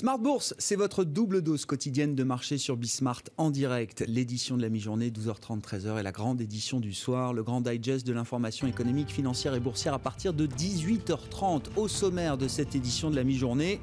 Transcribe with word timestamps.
Smart 0.00 0.18
Bourse, 0.18 0.54
c'est 0.56 0.76
votre 0.76 1.04
double 1.04 1.42
dose 1.42 1.66
quotidienne 1.66 2.14
de 2.14 2.24
marché 2.24 2.56
sur 2.56 2.78
Bismart 2.78 3.20
en 3.36 3.50
direct. 3.50 4.02
L'édition 4.08 4.56
de 4.56 4.62
la 4.62 4.70
mi-journée, 4.70 5.10
12h30, 5.10 5.60
13h, 5.60 6.00
et 6.00 6.02
la 6.02 6.10
grande 6.10 6.40
édition 6.40 6.80
du 6.80 6.94
soir, 6.94 7.34
le 7.34 7.42
grand 7.42 7.60
digest 7.60 8.06
de 8.06 8.14
l'information 8.14 8.66
économique, 8.66 9.10
financière 9.10 9.54
et 9.54 9.60
boursière 9.60 9.92
à 9.92 9.98
partir 9.98 10.32
de 10.32 10.46
18h30. 10.46 11.64
Au 11.76 11.86
sommaire 11.86 12.38
de 12.38 12.48
cette 12.48 12.74
édition 12.74 13.10
de 13.10 13.16
la 13.16 13.24
mi-journée, 13.24 13.78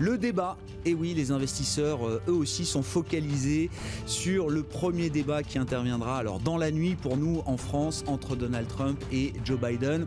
le 0.00 0.18
débat. 0.18 0.58
Et 0.84 0.92
oui, 0.92 1.14
les 1.14 1.30
investisseurs, 1.30 2.06
euh, 2.06 2.20
eux 2.28 2.34
aussi, 2.34 2.66
sont 2.66 2.82
focalisés 2.82 3.70
sur 4.04 4.50
le 4.50 4.64
premier 4.64 5.08
débat 5.08 5.42
qui 5.42 5.58
interviendra 5.58 6.18
alors 6.18 6.40
dans 6.40 6.58
la 6.58 6.70
nuit 6.70 6.94
pour 6.94 7.16
nous 7.16 7.42
en 7.46 7.56
France 7.56 8.04
entre 8.06 8.36
Donald 8.36 8.68
Trump 8.68 9.02
et 9.10 9.32
Joe 9.46 9.58
Biden 9.58 10.06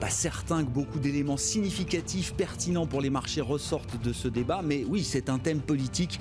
pas 0.00 0.08
certain 0.08 0.64
que 0.64 0.70
beaucoup 0.70 0.98
d'éléments 0.98 1.36
significatifs, 1.36 2.32
pertinents 2.32 2.86
pour 2.86 3.02
les 3.02 3.10
marchés 3.10 3.42
ressortent 3.42 4.00
de 4.02 4.14
ce 4.14 4.28
débat, 4.28 4.62
mais 4.64 4.84
oui, 4.88 5.04
c'est 5.04 5.28
un 5.28 5.38
thème 5.38 5.60
politique 5.60 6.18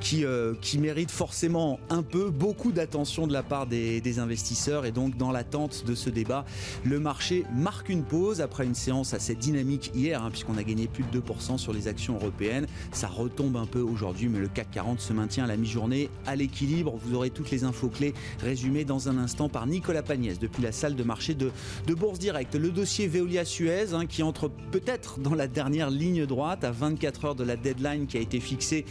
qui, 0.00 0.26
euh, 0.26 0.54
qui 0.60 0.78
mérite 0.78 1.10
forcément 1.10 1.80
un 1.88 2.02
peu, 2.02 2.28
beaucoup 2.28 2.72
d'attention 2.72 3.26
de 3.26 3.32
la 3.32 3.42
part 3.42 3.66
des, 3.66 4.02
investisseurs. 4.18 4.84
Et 4.84 4.92
donc, 4.92 5.16
dans 5.16 5.32
l'attente 5.32 5.84
de 5.86 5.94
ce 5.94 6.10
débat, 6.10 6.44
le 6.84 7.00
marché 7.00 7.44
marque 7.54 7.88
une 7.88 8.02
pause 8.02 8.42
après 8.42 8.64
une 8.64 8.74
séance 8.74 9.14
assez 9.14 9.34
dynamique 9.34 9.90
hier, 9.94 10.22
hein, 10.22 10.28
puisqu'on 10.30 10.58
a 10.58 10.62
gagné 10.62 10.86
plus 10.86 11.04
de 11.04 11.20
2% 11.20 11.56
sur 11.56 11.72
les 11.72 11.88
actions 11.88 12.16
européennes. 12.16 12.66
Ça 12.92 13.08
retombe 13.08 13.56
un 13.56 13.64
peu 13.64 13.80
aujourd'hui, 13.80 14.28
mais 14.28 14.38
le 14.38 14.48
CAC 14.48 14.70
40 14.72 15.00
se 15.00 15.14
maintient 15.14 15.44
à 15.44 15.46
la 15.46 15.56
mi-journée 15.56 16.10
à 16.26 16.36
l'équilibre. 16.36 16.98
Vous 17.02 17.14
aurez 17.14 17.30
toutes 17.30 17.50
les 17.50 17.64
infos 17.64 17.88
clés 17.88 18.12
résumées 18.40 18.84
dans 18.84 19.08
un 19.08 19.16
instant 19.16 19.48
par 19.48 19.66
Nicolas 19.66 20.02
Pagnès 20.02 20.38
depuis 20.38 20.62
la 20.62 20.72
salle 20.72 20.94
de 20.94 21.02
marché 21.04 21.34
de, 21.34 21.50
de 21.86 21.94
Bourse 21.94 22.18
Direct. 22.18 22.54
Le 22.54 22.70
dossier 22.70 23.06
Veolia 23.22 23.44
Suez 23.44 23.94
hein, 23.94 24.06
qui 24.06 24.24
entre 24.24 24.50
peut-être 24.72 25.20
dans 25.20 25.36
la 25.36 25.46
dernière 25.46 25.90
ligne 25.90 26.26
droite 26.26 26.64
à 26.64 26.72
24 26.72 27.24
heures 27.24 27.34
de 27.36 27.44
la 27.44 27.54
deadline 27.54 28.08
qui 28.08 28.16
a 28.16 28.20
été 28.20 28.40
fixée 28.40 28.84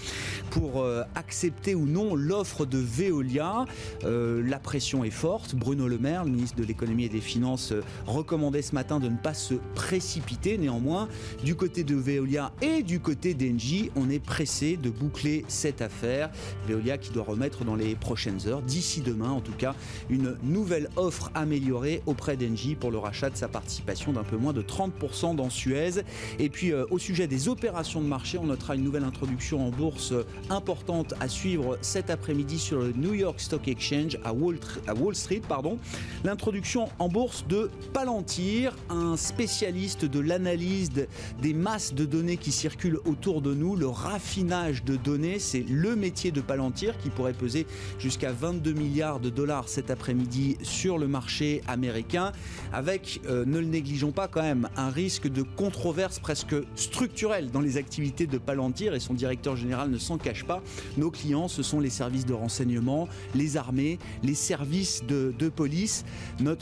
pour 0.51 0.81
euh, 0.81 1.03
accepter 1.15 1.75
ou 1.75 1.85
non 1.85 2.15
l'offre 2.15 2.65
de 2.65 2.77
Veolia. 2.77 3.65
Euh, 4.05 4.41
la 4.47 4.57
pression 4.57 5.03
est 5.03 5.09
forte. 5.09 5.53
Bruno 5.53 5.89
Le 5.89 5.97
Maire, 5.97 6.23
le 6.23 6.31
ministre 6.31 6.55
de 6.55 6.63
l'économie 6.63 7.03
et 7.03 7.09
des 7.09 7.19
finances, 7.19 7.73
euh, 7.73 7.83
recommandait 8.07 8.61
ce 8.61 8.73
matin 8.73 9.01
de 9.01 9.09
ne 9.09 9.17
pas 9.17 9.33
se 9.33 9.55
précipiter. 9.75 10.57
Néanmoins, 10.57 11.09
du 11.43 11.55
côté 11.55 11.83
de 11.83 11.95
Veolia 11.95 12.53
et 12.61 12.83
du 12.83 13.01
côté 13.01 13.33
d'Engie, 13.33 13.91
on 13.97 14.09
est 14.09 14.23
pressé 14.23 14.77
de 14.77 14.89
boucler 14.89 15.43
cette 15.49 15.81
affaire. 15.81 16.29
Veolia 16.69 16.97
qui 16.97 17.11
doit 17.11 17.25
remettre 17.25 17.66
dans 17.66 17.75
les 17.75 17.95
prochaines 17.95 18.47
heures, 18.47 18.61
d'ici 18.61 19.01
demain 19.01 19.31
en 19.31 19.41
tout 19.41 19.51
cas, 19.57 19.75
une 20.09 20.38
nouvelle 20.41 20.88
offre 20.95 21.31
améliorée 21.35 22.01
auprès 22.05 22.38
d'Engie 22.38 22.75
pour 22.75 22.91
le 22.91 22.97
rachat 22.97 23.29
de 23.29 23.35
sa 23.35 23.49
participation 23.49 24.13
d'un 24.22 24.30
peu 24.30 24.38
moins 24.38 24.53
de 24.53 24.61
30% 24.61 25.36
dans 25.36 25.50
Suez. 25.50 26.03
Et 26.38 26.50
puis 26.50 26.72
euh, 26.72 26.86
au 26.91 27.00
sujet 27.00 27.27
des 27.27 27.50
opérations 27.50 28.02
de 28.02 28.08
marché, 28.08 28.38
on 28.38 28.45
notera 28.45 28.75
une 28.75 28.83
nouvelle 28.83 29.03
introduction 29.03 29.66
en 29.66 29.72
bourse 29.72 30.11
euh, 30.11 30.23
importante 30.50 31.16
à 31.19 31.28
suivre 31.28 31.78
cet 31.81 32.09
après-midi 32.09 32.59
sur 32.59 32.80
le 32.80 32.94
New 32.95 33.13
York 33.13 33.39
Stock 33.39 33.67
Exchange 33.67 34.19
à 34.23 34.33
Wall, 34.33 34.59
à 34.88 34.94
Wall 34.94 35.16
Street. 35.16 35.41
Pardon. 35.47 35.80
L'introduction 36.23 36.89
en 37.00 37.08
bourse 37.08 37.45
de 37.47 37.72
Palantir, 37.94 38.75
un 38.89 39.17
spécialiste 39.17 40.05
de 40.05 40.19
l'analyse 40.19 40.91
des 41.41 41.53
masses 41.53 41.94
de 41.94 42.06
données 42.06 42.38
qui 42.38 42.52
circulent 42.52 43.00
autour 43.06 43.41
de 43.41 43.53
nous. 43.56 43.75
Le 43.75 43.88
raffinage 43.88 44.83
de 44.83 44.97
données, 44.97 45.39
c'est 45.39 45.66
le 45.67 45.95
métier 45.95 46.31
de 46.31 46.41
Palantir 46.41 46.97
qui 47.00 47.09
pourrait 47.09 47.33
peser 47.33 47.66
jusqu'à 47.97 48.31
22 48.31 48.73
milliards 48.73 49.19
de 49.19 49.30
dollars 49.30 49.67
cet 49.67 49.89
après-midi 49.89 50.58
sur 50.61 51.00
le 51.00 51.08
marché 51.08 51.61
américain. 51.67 52.33
Avec, 52.72 53.22
euh, 53.28 53.45
ne 53.45 53.59
le 53.59 53.66
négligeons 53.66 54.10
pas, 54.11 54.27
quand 54.27 54.41
même 54.41 54.69
un 54.75 54.89
risque 54.89 55.27
de 55.27 55.41
controverse 55.41 56.19
presque 56.19 56.55
structurelle 56.75 57.51
dans 57.51 57.61
les 57.61 57.77
activités 57.77 58.27
de 58.27 58.37
Palantir 58.37 58.93
et 58.93 58.99
son 58.99 59.13
directeur 59.13 59.55
général 59.55 59.89
ne 59.89 59.97
s'en 59.97 60.17
cache 60.17 60.45
pas. 60.45 60.61
Nos 60.97 61.11
clients, 61.11 61.47
ce 61.47 61.63
sont 61.63 61.79
les 61.79 61.89
services 61.89 62.25
de 62.25 62.33
renseignement, 62.33 63.07
les 63.35 63.57
armées, 63.57 64.00
les 64.23 64.35
services 64.35 65.03
de, 65.05 65.31
police. 65.50 66.05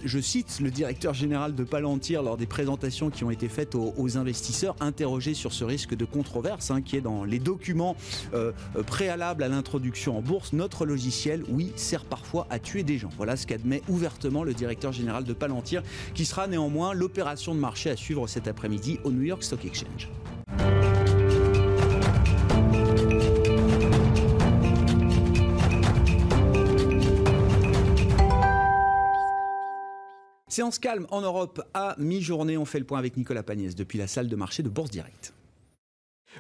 Je 0.03 0.19
cite 0.19 0.59
le 0.61 0.71
directeur 0.71 1.13
général 1.13 1.55
de 1.55 1.63
Palantir 1.63 2.23
lors 2.23 2.37
des 2.37 2.45
présentations 2.45 3.09
qui 3.09 3.23
ont 3.23 3.31
été 3.31 3.49
faites 3.49 3.75
aux, 3.75 4.17
investisseurs 4.17 4.75
interrogés 4.79 5.35
sur 5.35 5.53
ce 5.53 5.63
risque 5.63 5.93
de 5.95 6.05
controverse 6.05 6.71
hein, 6.71 6.81
qui 6.81 6.97
est 6.97 7.01
dans 7.01 7.23
les 7.23 7.37
documents 7.37 7.95
euh, 8.33 8.51
préalables 8.87 9.43
à 9.43 9.47
l'introduction 9.47 10.17
en 10.17 10.21
bourse. 10.21 10.53
Notre 10.53 10.85
logiciel, 10.85 11.43
oui, 11.49 11.71
sert 11.75 12.05
parfois 12.05 12.47
à 12.49 12.57
tuer 12.57 12.83
des 12.83 12.97
gens. 12.97 13.09
Voilà 13.17 13.37
ce 13.37 13.45
qu'admet 13.45 13.83
ouvertement 13.87 14.43
le 14.43 14.53
directeur 14.53 14.91
général 14.91 15.23
de 15.23 15.33
Palantir, 15.33 15.83
qui 16.13 16.25
sera 16.25 16.47
néanmoins 16.47 16.93
de 17.35 17.59
marché 17.59 17.91
à 17.91 17.95
suivre 17.95 18.27
cet 18.27 18.47
après-midi 18.47 18.99
au 19.03 19.11
New 19.11 19.21
York 19.21 19.43
Stock 19.43 19.63
Exchange. 19.63 20.09
Séance 30.47 30.79
calme 30.79 31.05
en 31.11 31.21
Europe 31.21 31.61
à 31.75 31.95
mi-journée. 31.99 32.57
On 32.57 32.65
fait 32.65 32.79
le 32.79 32.85
point 32.85 32.97
avec 32.97 33.15
Nicolas 33.15 33.43
Pagnès 33.43 33.75
depuis 33.75 33.99
la 33.99 34.07
salle 34.07 34.27
de 34.27 34.35
marché 34.35 34.63
de 34.63 34.69
Bourse 34.69 34.89
Direct. 34.89 35.33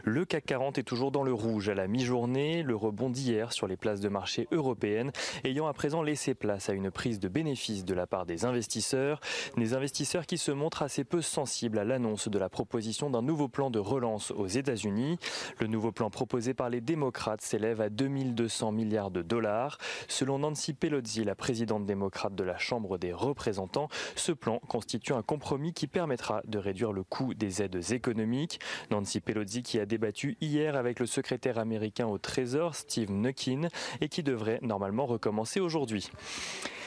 Le 0.03 0.25
CAC 0.25 0.45
40 0.45 0.77
est 0.77 0.83
toujours 0.83 1.11
dans 1.11 1.23
le 1.23 1.33
rouge 1.33 1.69
à 1.69 1.75
la 1.75 1.87
mi-journée, 1.87 2.63
le 2.63 2.75
rebond 2.75 3.09
d'hier 3.09 3.51
sur 3.51 3.67
les 3.67 3.77
places 3.77 3.99
de 3.99 4.09
marché 4.09 4.47
européennes 4.51 5.11
ayant 5.43 5.67
à 5.67 5.73
présent 5.73 6.01
laissé 6.01 6.33
place 6.33 6.69
à 6.69 6.73
une 6.73 6.91
prise 6.91 7.19
de 7.19 7.27
bénéfices 7.27 7.85
de 7.85 7.93
la 7.93 8.07
part 8.07 8.25
des 8.25 8.45
investisseurs, 8.45 9.19
des 9.57 9.73
investisseurs 9.73 10.25
qui 10.25 10.37
se 10.37 10.51
montrent 10.51 10.83
assez 10.83 11.03
peu 11.03 11.21
sensibles 11.21 11.79
à 11.79 11.83
l'annonce 11.83 12.27
de 12.27 12.39
la 12.39 12.49
proposition 12.49 13.09
d'un 13.09 13.21
nouveau 13.21 13.47
plan 13.47 13.69
de 13.69 13.79
relance 13.79 14.31
aux 14.31 14.47
États-Unis. 14.47 15.17
Le 15.59 15.67
nouveau 15.67 15.91
plan 15.91 16.09
proposé 16.09 16.53
par 16.53 16.69
les 16.69 16.81
démocrates 16.81 17.41
s'élève 17.41 17.81
à 17.81 17.89
2200 17.89 18.71
milliards 18.71 19.11
de 19.11 19.21
dollars. 19.21 19.77
Selon 20.07 20.39
Nancy 20.39 20.73
Pelosi, 20.73 21.23
la 21.23 21.35
présidente 21.35 21.85
démocrate 21.85 22.35
de 22.35 22.43
la 22.43 22.57
Chambre 22.57 22.97
des 22.97 23.13
représentants, 23.13 23.89
ce 24.15 24.31
plan 24.31 24.59
constitue 24.67 25.13
un 25.13 25.21
compromis 25.21 25.73
qui 25.73 25.87
permettra 25.87 26.41
de 26.45 26.57
réduire 26.57 26.91
le 26.91 27.03
coût 27.03 27.33
des 27.33 27.61
aides 27.61 27.91
économiques. 27.91 28.59
Nancy 28.91 29.19
Pelosi 29.19 29.63
qui 29.63 29.79
a 29.79 29.85
débattu 29.89 30.37
hier 30.39 30.77
avec 30.77 31.01
le 31.01 31.05
secrétaire 31.05 31.57
américain 31.57 32.07
au 32.07 32.17
Trésor, 32.17 32.75
Steve 32.75 33.11
Nuckin, 33.11 33.67
et 33.99 34.07
qui 34.07 34.23
devrait 34.23 34.59
normalement 34.61 35.05
recommencer 35.05 35.59
aujourd'hui. 35.59 36.09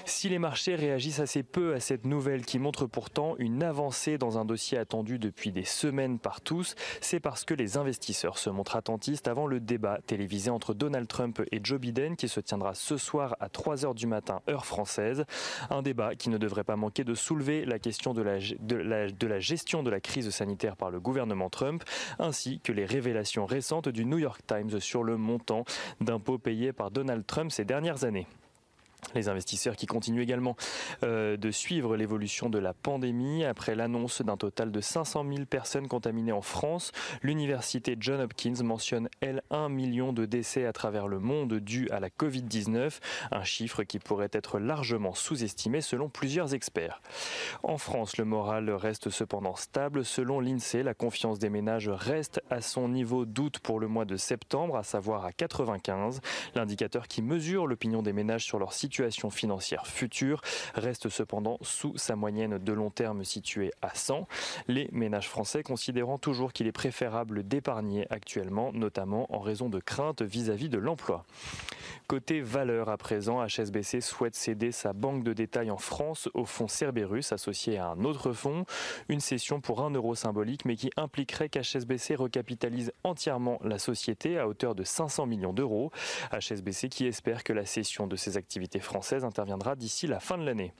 Si 0.04 0.28
les 0.28 0.38
marchés 0.38 0.74
réagissent 0.74 1.20
assez 1.20 1.42
peu 1.42 1.74
à 1.74 1.80
cette 1.80 2.04
nouvelle 2.04 2.44
qui 2.44 2.58
montre 2.58 2.86
pourtant 2.86 3.36
une 3.38 3.62
avancée 3.62 4.18
dans 4.18 4.36
un 4.38 4.44
dossier 4.44 4.78
attendu 4.78 5.18
depuis 5.18 5.52
des 5.52 5.64
semaines 5.64 6.18
par 6.18 6.40
tous, 6.40 6.74
c'est 7.00 7.20
parce 7.20 7.44
que 7.44 7.54
les 7.54 7.76
investisseurs 7.76 8.38
se 8.38 8.50
montrent 8.50 8.76
attentistes 8.76 9.28
avant 9.28 9.46
le 9.46 9.60
débat 9.60 10.00
télévisé 10.06 10.50
entre 10.50 10.74
Donald 10.74 11.06
Trump 11.06 11.40
et 11.52 11.60
Joe 11.62 11.78
Biden 11.78 12.16
qui 12.16 12.28
se 12.28 12.40
tiendra 12.40 12.74
ce 12.74 12.96
soir 12.96 13.36
à 13.38 13.48
3h 13.48 13.94
du 13.94 14.06
matin 14.06 14.40
heure 14.48 14.66
française. 14.66 15.24
Un 15.70 15.82
débat 15.82 16.14
qui 16.16 16.30
ne 16.30 16.38
devrait 16.38 16.64
pas 16.64 16.76
manquer 16.76 17.04
de 17.04 17.14
soulever 17.14 17.64
la 17.64 17.78
question 17.78 18.12
de 18.12 18.22
la, 18.22 18.38
de 18.38 18.76
la, 18.76 19.08
de 19.08 19.26
la 19.26 19.38
gestion 19.38 19.82
de 19.82 19.90
la 19.90 20.00
crise 20.00 20.30
sanitaire 20.30 20.76
par 20.76 20.90
le 20.90 21.00
gouvernement 21.00 21.50
Trump 21.50 21.84
ainsi 22.18 22.60
que 22.60 22.72
les 22.72 22.86
révélations 22.92 23.46
récentes 23.46 23.88
du 23.88 24.04
New 24.04 24.18
York 24.18 24.42
Times 24.46 24.78
sur 24.78 25.02
le 25.02 25.16
montant 25.16 25.64
d'impôts 26.00 26.38
payés 26.38 26.72
par 26.72 26.90
Donald 26.90 27.26
Trump 27.26 27.50
ces 27.50 27.64
dernières 27.64 28.04
années. 28.04 28.26
Les 29.14 29.28
investisseurs 29.28 29.76
qui 29.76 29.86
continuent 29.86 30.22
également 30.22 30.56
euh, 31.02 31.36
de 31.36 31.50
suivre 31.50 31.96
l'évolution 31.96 32.48
de 32.48 32.58
la 32.58 32.72
pandémie 32.72 33.44
après 33.44 33.74
l'annonce 33.74 34.22
d'un 34.22 34.36
total 34.36 34.70
de 34.70 34.80
500 34.80 35.24
000 35.28 35.44
personnes 35.44 35.88
contaminées 35.88 36.32
en 36.32 36.40
France. 36.40 36.92
L'université 37.20 37.96
John 37.98 38.20
Hopkins 38.20 38.62
mentionne, 38.62 39.08
elle, 39.20 39.42
un 39.50 39.68
million 39.68 40.12
de 40.12 40.24
décès 40.24 40.66
à 40.66 40.72
travers 40.72 41.08
le 41.08 41.18
monde 41.18 41.54
dus 41.54 41.88
à 41.90 42.00
la 42.00 42.08
Covid-19, 42.08 43.00
un 43.32 43.44
chiffre 43.44 43.82
qui 43.82 43.98
pourrait 43.98 44.30
être 44.32 44.58
largement 44.58 45.14
sous-estimé 45.14 45.80
selon 45.80 46.08
plusieurs 46.08 46.54
experts. 46.54 47.02
En 47.64 47.78
France, 47.78 48.16
le 48.16 48.24
moral 48.24 48.70
reste 48.70 49.10
cependant 49.10 49.56
stable. 49.56 50.04
Selon 50.04 50.40
l'INSEE, 50.40 50.84
la 50.84 50.94
confiance 50.94 51.38
des 51.38 51.50
ménages 51.50 51.88
reste 51.88 52.40
à 52.50 52.60
son 52.60 52.88
niveau 52.88 53.26
d'août 53.26 53.58
pour 53.58 53.80
le 53.80 53.88
mois 53.88 54.04
de 54.04 54.16
septembre, 54.16 54.76
à 54.76 54.84
savoir 54.84 55.24
à 55.24 55.32
95. 55.32 56.20
L'indicateur 56.54 57.08
qui 57.08 57.20
mesure 57.20 57.66
l'opinion 57.66 58.02
des 58.02 58.12
ménages 58.12 58.44
sur 58.44 58.58
leur 58.58 58.72
site 58.72 58.91
financière 59.30 59.86
future 59.86 60.40
reste 60.74 61.08
cependant 61.08 61.58
sous 61.62 61.96
sa 61.96 62.16
moyenne 62.16 62.58
de 62.58 62.72
long 62.72 62.90
terme 62.90 63.24
située 63.24 63.72
à 63.80 63.94
100. 63.94 64.26
Les 64.68 64.88
ménages 64.92 65.28
français 65.28 65.62
considérant 65.62 66.18
toujours 66.18 66.52
qu'il 66.52 66.66
est 66.66 66.72
préférable 66.72 67.46
d'épargner 67.46 68.06
actuellement, 68.10 68.72
notamment 68.72 69.32
en 69.34 69.40
raison 69.40 69.68
de 69.68 69.80
craintes 69.80 70.22
vis-à-vis 70.22 70.68
de 70.68 70.78
l'emploi. 70.78 71.24
Côté 72.06 72.40
valeur 72.40 72.88
à 72.88 72.96
présent, 72.96 73.44
HSBC 73.44 74.00
souhaite 74.00 74.34
céder 74.34 74.72
sa 74.72 74.92
banque 74.92 75.24
de 75.24 75.32
détail 75.32 75.70
en 75.70 75.78
France 75.78 76.28
au 76.34 76.44
fonds 76.44 76.68
Cerberus 76.68 77.32
associé 77.32 77.78
à 77.78 77.88
un 77.88 78.04
autre 78.04 78.32
fonds. 78.32 78.64
Une 79.08 79.20
cession 79.20 79.60
pour 79.60 79.82
un 79.82 79.90
euro 79.90 80.14
symbolique 80.14 80.64
mais 80.64 80.76
qui 80.76 80.90
impliquerait 80.96 81.48
qu'HSBC 81.48 82.14
recapitalise 82.16 82.92
entièrement 83.04 83.58
la 83.64 83.78
société 83.78 84.38
à 84.38 84.46
hauteur 84.46 84.74
de 84.74 84.84
500 84.84 85.26
millions 85.26 85.52
d'euros. 85.52 85.90
HSBC 86.32 86.88
qui 86.88 87.06
espère 87.06 87.44
que 87.44 87.52
la 87.52 87.64
cession 87.64 88.06
de 88.06 88.16
ses 88.16 88.36
activités 88.36 88.80
française 88.82 89.24
interviendra 89.24 89.74
d'ici 89.74 90.06
la 90.06 90.20
fin 90.20 90.36
de 90.38 90.44
l'année. 90.44 90.72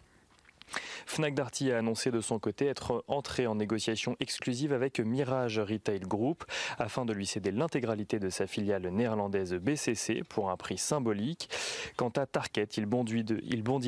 Fnac 1.07 1.35
Darty 1.35 1.73
a 1.73 1.79
annoncé 1.79 2.11
de 2.11 2.21
son 2.21 2.39
côté 2.39 2.67
être 2.67 3.05
entré 3.09 3.47
en 3.47 3.55
négociation 3.55 4.17
exclusive 4.21 4.73
avec 4.73 5.01
Mirage 5.01 5.59
Retail 5.59 6.01
Group 6.01 6.45
afin 6.79 7.05
de 7.05 7.13
lui 7.13 7.27
céder 7.27 7.51
l'intégralité 7.51 8.19
de 8.19 8.31
sa 8.31 8.47
filiale 8.47 8.87
néerlandaise 8.89 9.55
BCC 9.55 10.23
pour 10.29 10.51
un 10.51 10.57
prix 10.57 10.79
symbolique. 10.79 11.49
Quant 11.97 12.11
à 12.11 12.27
Target, 12.27 12.69
il 12.77 12.87
bondit, 12.87 13.23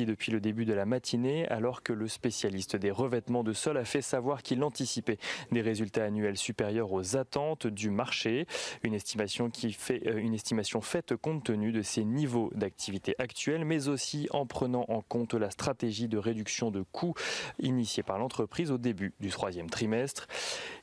depuis 0.05 0.31
le 0.31 0.39
début 0.39 0.65
de 0.65 0.73
la 0.73 0.85
matinée 0.85 1.47
alors 1.47 1.83
que 1.83 1.93
le 1.93 2.07
spécialiste 2.07 2.75
des 2.75 2.91
revêtements 2.91 3.43
de 3.43 3.53
sol 3.53 3.77
a 3.77 3.85
fait 3.85 4.01
savoir 4.01 4.43
qu'il 4.43 4.63
anticipait 4.63 5.17
des 5.51 5.61
résultats 5.61 6.05
annuels 6.05 6.37
supérieurs 6.37 6.91
aux 6.91 7.17
attentes 7.17 7.67
du 7.67 7.89
marché. 7.89 8.45
Une 8.83 8.93
estimation, 8.93 9.49
qui 9.49 9.73
fait, 9.73 10.01
euh, 10.07 10.81
faite 10.81 11.15
compte 11.15 11.43
tenu 11.43 11.71
de 11.71 11.81
ses 11.81 12.03
niveaux 12.03 12.51
d'activité 12.55 13.15
actuels, 13.19 13.65
mais 13.65 13.87
aussi 13.87 14.27
en 14.31 14.45
prenant 14.45 14.85
en 14.87 15.01
compte 15.01 15.33
la 15.33 15.49
stratégie 15.49 16.07
de 16.07 16.17
réduction 16.17 16.71
de 16.71 16.74
coûts 16.83 17.13
initiée 17.59 18.03
par 18.03 18.17
l'entreprise 18.17 18.71
au 18.71 18.77
début 18.77 19.13
du 19.19 19.29
troisième 19.29 19.69
trimestre. 19.69 20.27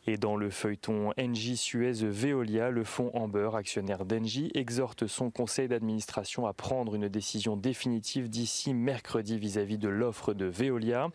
Et 0.09 0.17
dans 0.17 0.35
le 0.37 0.51
feuilleton 0.51 1.13
Engie 1.17 1.57
Suez 1.57 1.93
Veolia, 1.93 2.71
le 2.71 2.83
fonds 2.83 3.13
Amber, 3.15 3.51
actionnaire 3.55 4.05
d'Engie, 4.05 4.51
exhorte 4.55 5.07
son 5.07 5.31
conseil 5.31 5.69
d'administration 5.69 6.45
à 6.45 6.53
prendre 6.53 6.97
une 6.97 7.09
décision 7.09 7.57
définitive 7.57 8.29
d'ici 8.29 8.75
mercredi 8.75 9.39
vis-à-vis 9.39 9.79
de 9.79 9.89
l'offre 9.89 10.35
de 10.35 10.47
Veolia. 10.47 11.09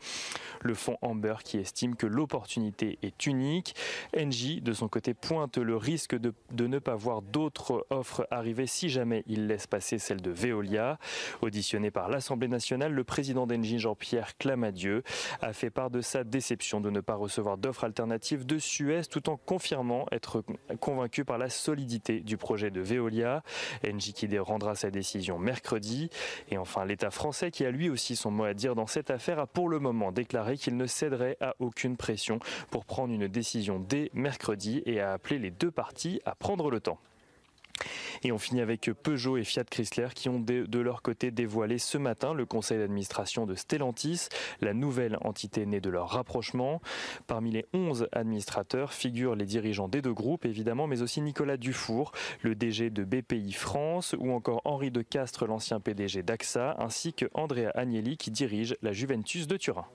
Le 0.62 0.74
fonds 0.74 0.98
Amber 1.02 1.36
qui 1.44 1.58
estime 1.58 1.98
que 1.98 2.08
l'opportunité 2.08 2.98
est 3.02 3.26
unique. 3.26 3.76
Engie, 4.18 4.62
de 4.62 4.72
son 4.72 4.88
côté, 4.88 5.14
pointe 5.14 5.58
le 5.58 5.76
risque 5.76 6.16
de, 6.16 6.34
ne 6.68 6.80
pas 6.80 6.96
voir 6.96 7.22
d'autres 7.22 7.86
offres 7.90 8.26
arriver 8.32 8.68
si 8.68 8.88
jamais 8.88 9.24
il 9.28 9.48
laisse 9.48 9.68
passer 9.68 10.00
celle 10.00 10.22
de 10.22 10.32
Veolia. 10.32 10.98
Auditionné 11.42 11.92
par 11.92 12.08
l'Assemblée 12.08 12.48
nationale, 12.48 12.94
le 12.94 13.04
président 13.04 13.48
d'Engie, 13.48 13.80
Jean-Pierre 13.80 14.38
Clamadieu, 14.38 15.04
a 15.42 15.52
fait 15.52 15.72
part 15.72 15.90
de 15.90 16.00
sa 16.00 16.24
déception 16.24 16.80
de 16.80 16.90
ne 16.90 17.02
pas 17.02 17.16
recevoir 17.16 17.58
d'offres 17.58 17.84
alternatives 17.84 18.46
de 18.46 18.58
Tout 19.10 19.30
en 19.30 19.38
confirmant 19.38 20.06
être 20.12 20.44
convaincu 20.80 21.26
par 21.26 21.38
la 21.38 21.50
solidité 21.50 22.20
du 22.20 22.38
projet 22.38 22.70
de 22.70 22.82
Veolia. 22.82 23.44
Engie 23.86 24.14
qui 24.14 24.28
rendra 24.38 24.76
sa 24.76 24.92
décision 24.92 25.40
mercredi. 25.40 26.10
Et 26.52 26.58
enfin, 26.58 26.86
l'État 26.86 27.10
français 27.10 27.50
qui 27.50 27.66
a 27.66 27.72
lui 27.72 27.90
aussi 27.90 28.16
son 28.16 28.30
mot 28.30 28.44
à 28.44 28.54
dire 28.54 28.76
dans 28.76 28.88
cette 28.88 29.10
affaire 29.10 29.40
a 29.40 29.48
pour 29.48 29.70
le 29.70 29.80
moment 29.80 30.12
déclaré 30.12 30.58
qu'il 30.58 30.78
ne 30.78 30.86
céderait 30.86 31.38
à 31.42 31.56
aucune 31.60 31.98
pression 31.98 32.40
pour 32.70 32.86
prendre 32.86 33.14
une 33.14 33.28
décision 33.28 33.80
dès 33.80 34.12
mercredi 34.14 34.84
et 34.86 35.02
a 35.02 35.14
appelé 35.14 35.40
les 35.40 35.52
deux 35.52 35.72
parties 35.72 36.22
à 36.26 36.36
prendre 36.36 36.70
le 36.70 36.80
temps. 36.80 37.00
Et 38.24 38.32
on 38.32 38.38
finit 38.38 38.62
avec 38.62 38.90
Peugeot 39.04 39.38
et 39.38 39.44
Fiat 39.44 39.66
Chrysler 39.66 40.08
qui 40.14 40.30
ont 40.30 40.40
de 40.40 40.80
leur 40.80 41.02
côté 41.02 41.32
dévoilé 41.32 41.78
ce 41.78 41.98
matin 41.98 42.34
le 42.34 42.46
conseil 42.46 42.78
d'administration 42.78 43.46
de 43.46 43.56
Stellantis, 43.56 44.28
la 44.62 44.74
nouvelle 44.74 45.18
entité 45.22 45.66
née 45.66 45.82
de 45.82 45.90
leur 45.90 46.10
rapprochement. 46.10 46.82
Parmi 47.28 47.52
les 47.52 47.66
11 47.74 48.08
administrateurs 48.12 48.94
figurent 48.94 49.36
les 49.36 49.46
dirigeants 49.46 49.88
des 49.88 50.02
deux 50.02 50.14
groupes 50.14 50.46
évidemment, 50.46 50.88
mais 50.88 51.02
aussi 51.02 51.22
Nicolas 51.22 51.58
Dufour, 51.58 52.12
le 52.42 52.56
DG 52.56 52.90
de 52.90 53.04
BPI 53.04 53.54
France, 53.54 54.16
ou 54.18 54.32
encore 54.32 54.62
Henri 54.66 54.92
de 54.92 55.02
Castres, 55.02 55.46
l'ancien 55.46 55.80
PDG 55.80 56.24
d'AXA, 56.24 56.76
ainsi 56.80 57.14
que 57.14 57.26
Andrea 57.34 57.72
Agnelli 57.76 58.18
qui 58.18 58.32
dirige 58.32 58.76
la 58.82 58.94
Juventus 58.94 59.48
de 59.48 59.58
Turin. 59.58 59.86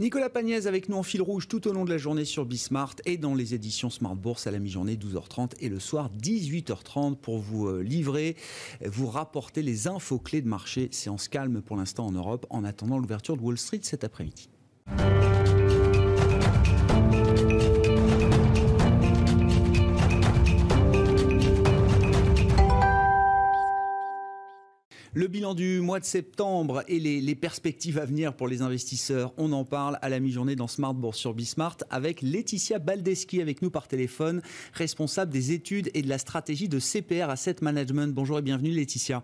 Nicolas 0.00 0.28
Pagnès 0.28 0.66
avec 0.66 0.88
nous 0.88 0.96
en 0.96 1.04
fil 1.04 1.22
rouge 1.22 1.46
tout 1.46 1.68
au 1.68 1.72
long 1.72 1.84
de 1.84 1.90
la 1.90 1.98
journée 1.98 2.24
sur 2.24 2.44
Bismart 2.44 2.96
et 3.04 3.16
dans 3.16 3.36
les 3.36 3.54
éditions 3.54 3.90
Smart 3.90 4.16
Bourse 4.16 4.48
à 4.48 4.50
la 4.50 4.58
mi-journée 4.58 4.96
12h30 4.96 5.52
et 5.60 5.68
le 5.68 5.78
soir 5.78 6.10
18h30 6.20 7.14
pour 7.14 7.38
vous 7.38 7.68
euh, 7.68 7.80
livrer, 7.80 8.34
vous 8.84 9.06
rapporter 9.06 9.62
les 9.62 9.86
infos 9.86 10.18
clés 10.18 10.42
de 10.42 10.48
marché. 10.48 10.88
Séance 10.90 11.28
calme 11.28 11.62
pour 11.62 11.76
l'instant 11.76 12.06
en 12.06 12.12
Europe 12.12 12.44
en 12.50 12.64
attendant 12.64 12.98
l'ouverture 12.98 13.36
de 13.36 13.42
Wall 13.42 13.56
Street 13.56 13.80
cet 13.82 14.02
après-midi. 14.02 14.48
Le 25.16 25.28
bilan 25.28 25.54
du 25.54 25.80
mois 25.80 26.00
de 26.00 26.04
septembre 26.04 26.82
et 26.88 26.98
les, 26.98 27.34
perspectives 27.36 28.00
à 28.00 28.04
venir 28.04 28.34
pour 28.34 28.48
les 28.48 28.62
investisseurs, 28.62 29.32
on 29.36 29.52
en 29.52 29.64
parle 29.64 29.96
à 30.02 30.08
la 30.08 30.18
mi-journée 30.18 30.56
dans 30.56 30.66
Smart 30.66 30.92
Bourse 30.92 31.18
sur 31.18 31.34
Bismart 31.34 31.76
avec 31.88 32.20
Laetitia 32.20 32.80
Baldeschi 32.80 33.40
avec 33.40 33.62
nous 33.62 33.70
par 33.70 33.86
téléphone, 33.86 34.42
responsable 34.72 35.30
des 35.32 35.52
études 35.52 35.88
et 35.94 36.02
de 36.02 36.08
la 36.08 36.18
stratégie 36.18 36.68
de 36.68 36.80
CPR 36.80 37.30
Asset 37.30 37.56
Management. 37.62 38.12
Bonjour 38.12 38.40
et 38.40 38.42
bienvenue 38.42 38.72
Laetitia. 38.72 39.22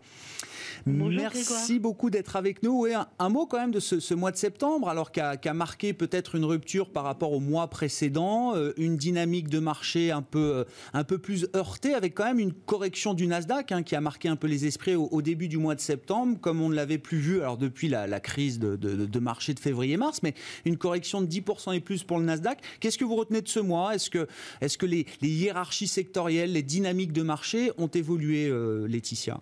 Merci 0.87 1.79
beaucoup 1.79 2.11
d'être 2.11 2.37
avec 2.37 2.63
nous. 2.63 2.87
Et 2.87 2.95
un, 2.95 3.29
mot 3.29 3.47
quand 3.47 3.59
même 3.59 3.71
de 3.71 3.81
ce, 3.81 4.15
mois 4.15 4.31
de 4.31 4.37
septembre, 4.37 4.89
alors 4.89 5.13
qu'a 5.13 5.39
a 5.43 5.55
marqué 5.55 5.93
peut-être 5.93 6.35
une 6.35 6.45
rupture 6.45 6.91
par 6.91 7.05
rapport 7.05 7.33
au 7.33 7.41
mois 7.41 7.69
précédent, 7.69 8.55
euh, 8.55 8.73
une 8.77 8.97
dynamique 8.97 9.49
de 9.49 9.59
marché 9.59 10.11
un 10.11 10.23
peu, 10.23 10.39
euh, 10.39 10.65
un 10.93 11.05
peu 11.05 11.19
plus 11.19 11.49
heurtée, 11.55 11.95
avec 11.95 12.15
quand 12.15 12.25
même 12.25 12.39
une 12.39 12.53
correction 12.53 13.15
du 13.15 13.27
Nasdaq 13.27 13.73
hein, 13.73 13.83
qui 13.83 13.97
a 13.97 14.01
marqué 14.01 14.29
un 14.29 14.37
peu 14.37 14.47
les 14.47 14.67
esprits 14.67 14.95
au, 14.95 15.23
début 15.23 15.49
du 15.49 15.59
mois 15.59 15.75
de 15.75 15.81
septembre, 15.81 16.39
comme 16.41 16.61
on 16.61 16.69
ne 16.69 16.75
l'avait 16.75 16.99
plus 16.99 17.19
vu 17.19 17.41
alors 17.41 17.59
depuis 17.59 17.89
la, 17.89 18.21
crise 18.21 18.59
de, 18.59 19.19
marché 19.19 19.55
de 19.55 19.61
février-mars, 19.61 20.21
mais 20.23 20.35
une 20.65 20.77
correction 20.77 21.21
de 21.21 21.27
10% 21.27 21.75
et 21.75 21.81
plus 21.81 22.05
pour 22.05 22.19
le 22.19 22.25
Nasdaq. 22.25 22.59
Qu'est-ce 22.81 22.99
que 22.99 23.05
vous 23.05 23.17
retenez 23.17 23.43
de 23.43 23.49
ce 23.49 23.61
mois? 23.61 23.95
Est-ce 23.95 24.11
que, 24.11 24.27
est 24.61 24.67
-ce 24.67 24.79
que 24.79 24.87
les, 24.87 25.07
hiérarchies 25.23 25.89
sectorielles, 25.89 26.53
les 26.53 26.63
dynamiques 26.63 27.13
de 27.13 27.23
marché 27.23 27.73
ont 27.79 27.89
évolué, 27.89 28.49
euh, 28.49 28.87
Laetitia? 28.89 29.41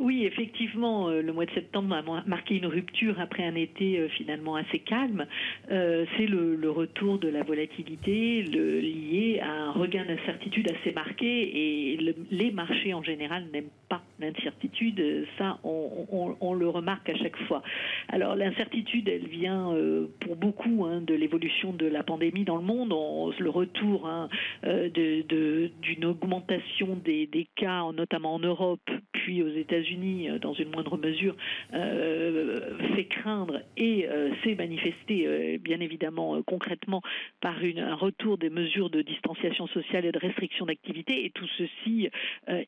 Oui, 0.00 0.24
effectivement, 0.24 1.08
euh, 1.08 1.20
le 1.20 1.30
mois 1.34 1.44
de 1.44 1.50
septembre 1.50 1.94
a 1.94 2.02
marqué 2.26 2.56
une 2.56 2.64
rupture 2.64 3.20
après 3.20 3.44
un 3.44 3.54
été 3.54 3.98
euh, 3.98 4.08
finalement 4.08 4.56
assez 4.56 4.78
calme. 4.78 5.26
Euh, 5.70 6.06
c'est 6.16 6.26
le, 6.26 6.70
retour 6.70 7.18
de 7.18 7.28
la 7.28 7.42
volatilité 7.42 8.42
lié 8.42 9.40
à 9.42 9.50
un 9.50 9.72
regain 9.72 10.06
d'incertitude 10.06 10.70
assez 10.70 10.92
marqué 10.92 11.92
et 11.92 12.14
les 12.30 12.50
marchés 12.52 12.94
en 12.94 13.02
général 13.02 13.44
n'aiment 13.52 13.70
pas 13.88 14.00
l'incertitude. 14.20 15.26
Ça, 15.36 15.58
on, 15.64 16.54
le 16.54 16.68
remarque 16.68 17.08
à 17.10 17.16
chaque 17.16 17.36
fois. 17.48 17.62
Alors 18.08 18.36
l'incertitude, 18.36 19.08
elle 19.08 19.26
vient 19.26 19.74
pour 20.20 20.36
beaucoup 20.36 20.86
hein, 20.86 21.00
de 21.00 21.14
l'évolution 21.14 21.72
de 21.72 21.86
la 21.86 22.04
pandémie 22.04 22.44
dans 22.44 22.56
le 22.56 22.62
monde, 22.62 22.90
le 23.36 23.50
retour 23.50 24.06
hein, 24.06 24.28
d'une 24.62 26.04
augmentation 26.04 26.96
des, 27.04 27.26
des 27.26 27.48
cas, 27.56 27.90
notamment 27.92 28.34
en 28.36 28.38
Europe, 28.38 28.88
aux 29.42 29.48
États-Unis 29.48 30.28
euh, 30.28 30.38
dans 30.38 30.52
une 30.54 30.70
moindre 30.70 30.96
mesure, 30.96 31.36
euh, 31.74 32.78
fait 32.94 33.04
craindre 33.04 33.60
et 33.76 34.08
euh, 34.08 34.30
s'est 34.42 34.54
manifesté 34.54 35.58
bien 35.58 35.80
évidemment 35.80 36.42
concrètement 36.42 37.02
par 37.40 37.56
un 37.60 37.94
retour 37.94 38.38
des 38.38 38.50
mesures 38.50 38.90
de 38.90 39.02
distanciation 39.02 39.66
sociale 39.68 40.04
et 40.06 40.12
de 40.12 40.18
restriction 40.18 40.66
d'activité. 40.66 41.24
Et 41.24 41.30
tout 41.30 41.46
ceci, 41.58 42.08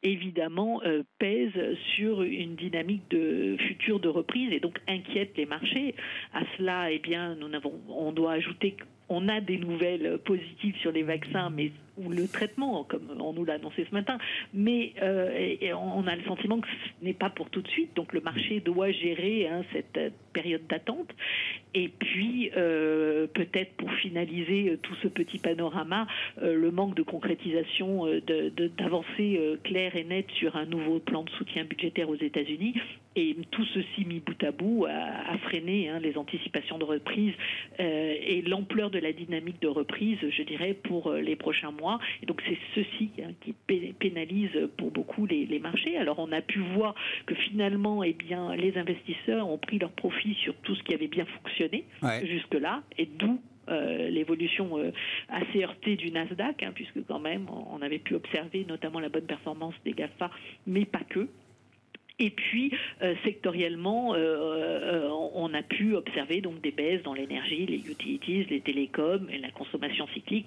évidemment, 0.03 0.81
pèse 1.19 1.53
sur 1.95 2.23
une 2.23 2.55
dynamique 2.57 3.03
de 3.11 3.57
future 3.59 4.01
de 4.01 4.09
reprise 4.09 4.53
et 4.53 4.61
donc 4.61 4.79
inquiète 4.89 5.37
les 5.37 5.47
marchés. 5.47 5.95
À 6.33 6.43
cela, 6.57 6.91
eh 6.91 6.99
bien, 6.99 7.35
nous 7.37 7.49
on 7.89 8.13
doit 8.13 8.33
ajouter 8.33 8.77
on 9.13 9.29
a 9.29 9.41
des 9.41 9.59
nouvelles 9.59 10.19
positives 10.25 10.77
sur 10.77 10.93
les 10.93 11.03
vaccins, 11.03 11.51
mais 11.51 11.73
ou 11.99 12.09
le 12.09 12.27
traitement, 12.27 12.85
comme 12.85 13.15
on 13.21 13.33
nous 13.33 13.45
l'a 13.45 13.55
annoncé 13.55 13.87
ce 13.89 13.95
matin, 13.95 14.19
mais 14.55 14.93
euh, 15.03 15.57
on 15.75 16.07
a 16.07 16.17
le 16.17 16.23
sentiment 16.25 16.61
que 16.61 16.69
ce 16.69 17.05
n'est 17.05 17.13
pas 17.13 17.31
pour 17.31 17.51
tout 17.51 17.61
de 17.61 17.69
suite. 17.69 17.95
Donc 17.95 18.13
le 18.13 18.21
marché 18.21 18.61
doit 18.61 18.91
gérer 18.91 19.47
hein, 19.49 19.63
cette 19.73 20.13
période 20.33 20.67
d'attente. 20.69 21.11
Et 21.75 21.89
puis, 21.89 22.51
euh, 22.57 23.27
peut-être 23.27 23.73
pour 23.77 23.91
finaliser 23.95 24.71
euh, 24.71 24.77
tout 24.77 24.95
ce 25.03 25.09
petit 25.09 25.39
panorama, 25.39 26.07
le 26.41 26.71
manque 26.71 26.95
de 26.95 27.03
concrétisation 27.03 28.07
d'avancées 28.79 29.59
claires 29.65 29.97
et 29.97 30.05
nettes 30.05 30.31
sur 30.33 30.57
un 30.57 30.67
nouveau 30.67 30.99
plan 30.99 31.23
de 31.23 31.31
soutien 31.31 31.65
budgétaire 31.65 32.09
aux 32.09 32.17
États-Unis. 32.17 32.75
Et 33.15 33.37
tout 33.51 33.65
ceci 33.75 34.07
mis 34.07 34.21
bout 34.21 34.43
à 34.43 34.53
bout 34.53 34.87
a, 34.87 35.37
freiné 35.39 35.91
hein, 35.91 35.99
les 36.01 36.17
anticipations 36.17 36.79
de 36.79 36.85
reprise 36.85 37.35
et 37.79 38.43
l'ampleur 38.47 38.91
de 38.91 38.99
la 39.03 39.13
dynamique 39.13 39.61
de 39.61 39.69
reprise, 39.69 40.19
je 40.23 40.43
dirais, 40.43 40.75
pour 40.75 41.13
les 41.13 41.37
prochains 41.37 41.71
mois 41.71 41.99
et 42.23 42.27
donc 42.27 42.43
c'est 42.47 42.59
ceci 42.75 43.11
hein, 43.21 43.33
qui 43.41 43.55
pénalise 43.99 44.71
pour 44.77 44.91
beaucoup 44.91 45.27
les, 45.27 45.59
marchés. 45.59 45.97
Alors 45.97 46.19
on 46.19 46.33
a 46.33 46.41
pu 46.41 46.61
voir 46.75 46.95
que 47.27 47.35
finalement, 47.35 48.03
eh 48.03 48.13
bien, 48.13 48.55
les 48.57 48.77
investisseurs 48.77 49.49
ont 49.49 49.59
pris 49.59 49.79
leur 49.79 49.93
profit 49.93 50.35
sur 50.35 50.55
tout 50.57 50.75
ce 50.75 50.83
qui 50.83 50.95
avait 50.95 51.09
bien 51.09 51.27
fonctionné 51.27 51.85
jusque-là, 52.25 52.83
et 52.99 53.07
d'où 53.07 53.41
euh, 53.69 54.09
l'évolution 54.11 54.77
euh, 54.79 54.91
assez 55.29 55.63
heurtée 55.63 55.97
du 55.97 56.11
Nasdaq, 56.11 56.63
hein, 56.63 56.73
puisque 56.75 57.07
quand 57.07 57.21
même 57.21 57.47
on 57.49 57.81
avait 57.81 58.01
pu 58.01 58.15
observer 58.15 58.65
notamment 58.69 58.99
la 58.99 59.09
bonne 59.09 59.27
performance 59.27 59.75
des 59.85 59.93
GAFA, 59.93 60.31
mais 60.67 60.85
pas 60.85 61.03
que. 61.09 61.29
Et 62.23 62.31
puis, 62.31 62.71
euh, 63.03 63.17
sectoriellement, 63.25 64.15
euh, 64.15 64.19
euh, 64.19 65.09
on 65.35 65.53
a 65.55 65.63
pu 65.63 65.97
observer 65.97 66.41
donc 66.41 66.61
des 66.61 66.71
baisses 66.71 67.03
dans 67.03 67.15
l'énergie, 67.15 67.67
les 67.67 67.91
utilities, 67.91 68.45
les 68.45 68.61
télécoms 68.61 69.29
et 69.29 69.39
la 69.39 69.51
consommation 69.51 70.07
cyclique. 70.15 70.47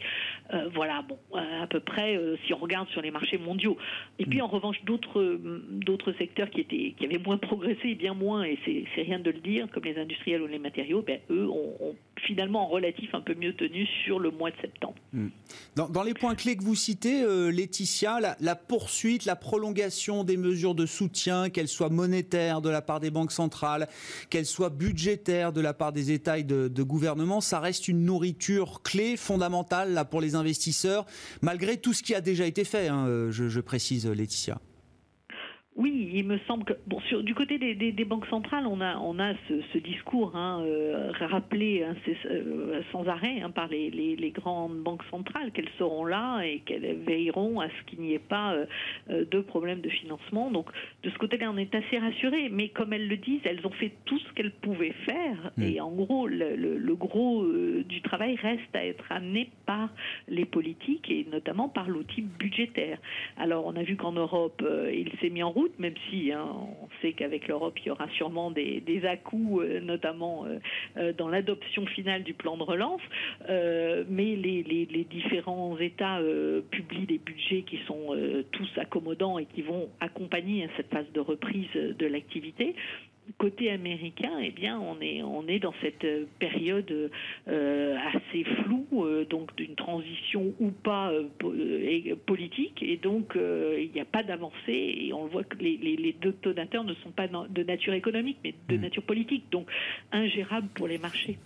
voilà, 0.73 1.01
bon, 1.01 1.17
à 1.37 1.67
peu 1.67 1.81
près 1.81 2.17
si 2.45 2.53
on 2.53 2.57
regarde 2.57 2.87
sur 2.89 3.01
les 3.01 3.11
marchés 3.11 3.37
mondiaux. 3.37 3.77
Et 4.19 4.25
puis 4.25 4.41
en 4.41 4.47
revanche, 4.47 4.77
d'autres 4.85 5.37
d'autres 5.69 6.13
secteurs 6.13 6.49
qui 6.49 6.61
étaient 6.61 6.93
qui 6.97 7.05
avaient 7.05 7.19
moins 7.19 7.37
progressé, 7.49 7.95
bien 7.95 8.13
moins, 8.13 8.43
et 8.43 8.57
c'est 8.63 9.01
rien 9.01 9.19
de 9.19 9.31
le 9.31 9.39
dire, 9.39 9.67
comme 9.71 9.83
les 9.83 9.97
industriels 9.97 10.41
ou 10.41 10.47
les 10.47 10.59
matériaux, 10.59 11.01
ben, 11.05 11.19
eux 11.29 11.49
ont, 11.49 11.95
finalement 12.25 12.65
en 12.65 12.67
relatif 12.67 13.13
un 13.13 13.21
peu 13.21 13.35
mieux 13.35 13.55
tenu 13.55 13.85
sur 14.03 14.19
le 14.19 14.31
mois 14.31 14.51
de 14.51 14.55
septembre. 14.61 14.95
Hmm. 15.13 15.29
Dans, 15.75 16.03
les 16.03 16.13
points 16.13 16.35
clés 16.35 16.55
que 16.57 16.63
vous 16.63 16.75
citez, 16.75 17.23
Laetitia, 17.51 18.19
la, 18.39 18.55
poursuite, 18.55 19.25
la 19.25 19.35
prolongation 19.35 20.23
des 20.23 20.37
mesures 20.37 20.75
de 20.75 20.85
soutien, 20.85 21.49
qu'elles 21.49 21.67
soient 21.67 21.89
monétaires 21.89 22.61
de 22.61 22.69
la 22.69 22.81
part 22.81 22.99
des 22.99 23.11
banques 23.11 23.31
centrales, 23.31 23.87
qu'elles 24.29 24.45
soient 24.45 24.69
budgétaires 24.69 25.53
de 25.53 25.61
la 25.61 25.73
part 25.73 25.91
des 25.91 26.11
États 26.11 26.37
et 26.37 26.43
de, 26.43 26.83
gouvernements, 26.83 27.41
ça 27.41 27.59
reste 27.59 27.87
une 27.87 28.05
nourriture 28.05 28.81
clé, 28.83 29.17
fondamentale 29.17 29.93
là, 29.93 30.05
pour 30.05 30.21
les 30.21 30.35
investisseurs, 30.35 31.05
malgré 31.41 31.77
tout 31.77 31.93
ce 31.93 32.03
qui 32.03 32.15
a 32.15 32.21
déjà 32.21 32.45
été 32.45 32.63
fait, 32.63 32.87
hein, 32.87 33.29
je, 33.31 33.49
je 33.49 33.59
précise 33.59 34.07
Laetitia. 34.07 34.59
Oui, 35.77 36.09
il 36.13 36.23
me 36.23 36.37
semble 36.47 36.63
que 36.63 36.71
bon, 36.87 37.01
sur, 37.01 37.21
du 37.21 37.35
côté 37.35 37.57
des, 37.57 37.75
des, 37.75 37.91
des, 37.91 38.05
banques 38.05 38.27
centrales, 38.27 38.65
on 38.65 38.79
a, 38.79 38.97
on 38.97 39.19
a 39.19 39.33
ce, 39.49 39.61
ce 39.73 39.77
discours 39.77 40.33
hein, 40.33 40.63
euh, 40.65 41.11
rappelé 41.19 41.83
hein, 41.83 41.95
euh, 42.27 42.81
sans 42.93 43.05
arrêt 43.09 43.41
hein, 43.41 43.49
par 43.49 43.67
les, 43.67 43.89
les, 43.89 44.15
les, 44.15 44.31
grandes 44.31 44.77
banques 44.77 45.03
centrales 45.11 45.51
qu'elles 45.51 45.69
seront 45.77 46.05
là 46.05 46.43
et 46.43 46.59
qu'elles 46.59 46.95
veilleront 47.05 47.59
à 47.59 47.67
ce 47.67 47.83
qu'il 47.87 47.99
n'y 47.99 48.13
ait 48.13 48.19
pas 48.19 48.53
euh, 48.53 49.25
de 49.25 49.41
problème 49.41 49.81
de 49.81 49.89
financement. 49.89 50.49
Donc 50.49 50.69
de 51.03 51.09
ce 51.09 51.17
côté-là, 51.17 51.51
on 51.53 51.57
est 51.57 51.75
assez 51.75 51.97
rassuré. 51.97 52.47
Mais 52.49 52.69
comme 52.69 52.93
elles 52.93 53.09
le 53.09 53.17
disent, 53.17 53.41
elles 53.43 53.67
ont 53.67 53.71
fait 53.71 53.91
tout 54.05 54.19
ce 54.19 54.31
qu'elles 54.31 54.53
pouvaient 54.53 54.95
faire. 55.05 55.51
Mm. 55.57 55.63
Et 55.63 55.81
en 55.81 55.91
gros, 55.91 56.25
le, 56.25 56.55
le, 56.55 56.77
le 56.77 56.95
gros 56.95 57.45
du 57.45 58.01
travail 58.01 58.37
reste 58.37 58.73
à 58.73 58.85
être 58.85 59.11
amené 59.11 59.49
par 59.65 59.89
les 60.29 60.45
politiques 60.45 61.11
et 61.11 61.27
notamment 61.29 61.67
par 61.67 61.89
l'outil 61.89 62.21
budgétaire. 62.21 62.97
Alors 63.35 63.65
on 63.65 63.75
a 63.75 63.83
vu 63.83 63.97
qu'en 63.97 64.13
Europe, 64.13 64.63
il 64.93 65.11
s'est 65.19 65.29
mis 65.29 65.43
en 65.43 65.51
route 65.51 65.64
même 65.79 65.93
si 66.09 66.31
hein, 66.31 66.47
on 66.81 66.87
sait 67.01 67.13
qu'avec 67.13 67.47
l'Europe, 67.47 67.77
il 67.79 67.87
y 67.87 67.91
aura 67.91 68.07
sûrement 68.09 68.51
des, 68.51 68.81
des 68.81 69.05
à-coups, 69.05 69.63
euh, 69.63 69.79
notamment 69.79 70.45
euh, 70.45 70.59
euh, 70.97 71.13
dans 71.13 71.27
l'adoption 71.27 71.85
finale 71.87 72.23
du 72.23 72.33
plan 72.33 72.57
de 72.57 72.63
relance. 72.63 73.01
mais 73.47 74.35
les, 74.35 74.63
les, 74.63 75.03
différents 75.05 75.77
États 75.79 76.19
publient 76.71 77.05
des 77.05 77.19
budgets 77.19 77.61
qui 77.61 77.79
sont 77.87 78.15
tous 78.51 78.69
accommodants 78.77 79.37
et 79.37 79.45
qui 79.45 79.61
vont 79.61 79.87
accompagner 79.99 80.67
cette 80.75 80.89
phase 80.89 81.09
de 81.13 81.19
reprise 81.19 81.69
de 81.73 82.05
l'activité 82.05 82.75
côté 83.37 83.71
américain, 83.71 84.37
eh 84.41 84.51
bien, 84.51 84.79
on 84.79 84.99
est 85.01 85.21
on 85.23 85.47
est 85.47 85.59
dans 85.59 85.73
cette 85.81 86.05
période 86.39 87.11
euh, 87.47 87.97
assez 88.13 88.43
floue, 88.43 88.87
euh, 88.93 89.25
donc 89.25 89.55
d'une 89.55 89.75
transition 89.75 90.53
ou 90.59 90.71
pas 90.71 91.11
euh, 91.11 92.15
politique, 92.25 92.81
et 92.81 92.97
donc 92.97 93.35
il 93.35 93.91
n'y 93.93 94.01
a 94.01 94.05
pas 94.05 94.23
d'avancée. 94.23 94.55
Et 94.67 95.13
on 95.13 95.27
voit 95.27 95.43
que 95.43 95.57
les, 95.57 95.77
les, 95.77 96.13
deux 96.13 96.35
donateurs 96.41 96.83
ne 96.83 96.93
sont 96.95 97.11
pas 97.11 97.27
de 97.27 97.63
nature 97.63 97.93
économique, 97.93 98.37
mais 98.43 98.53
de 98.69 98.77
hmm. 98.77 98.81
nature 98.81 99.03
politique, 99.03 99.45
donc 99.51 99.67
ingérable 100.11 100.67
pour 100.73 100.87
les 100.87 100.97
marchés. 100.97 101.37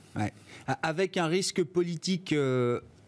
Avec 0.83 1.17
un 1.17 1.27
risque 1.27 1.63
politique 1.63 2.33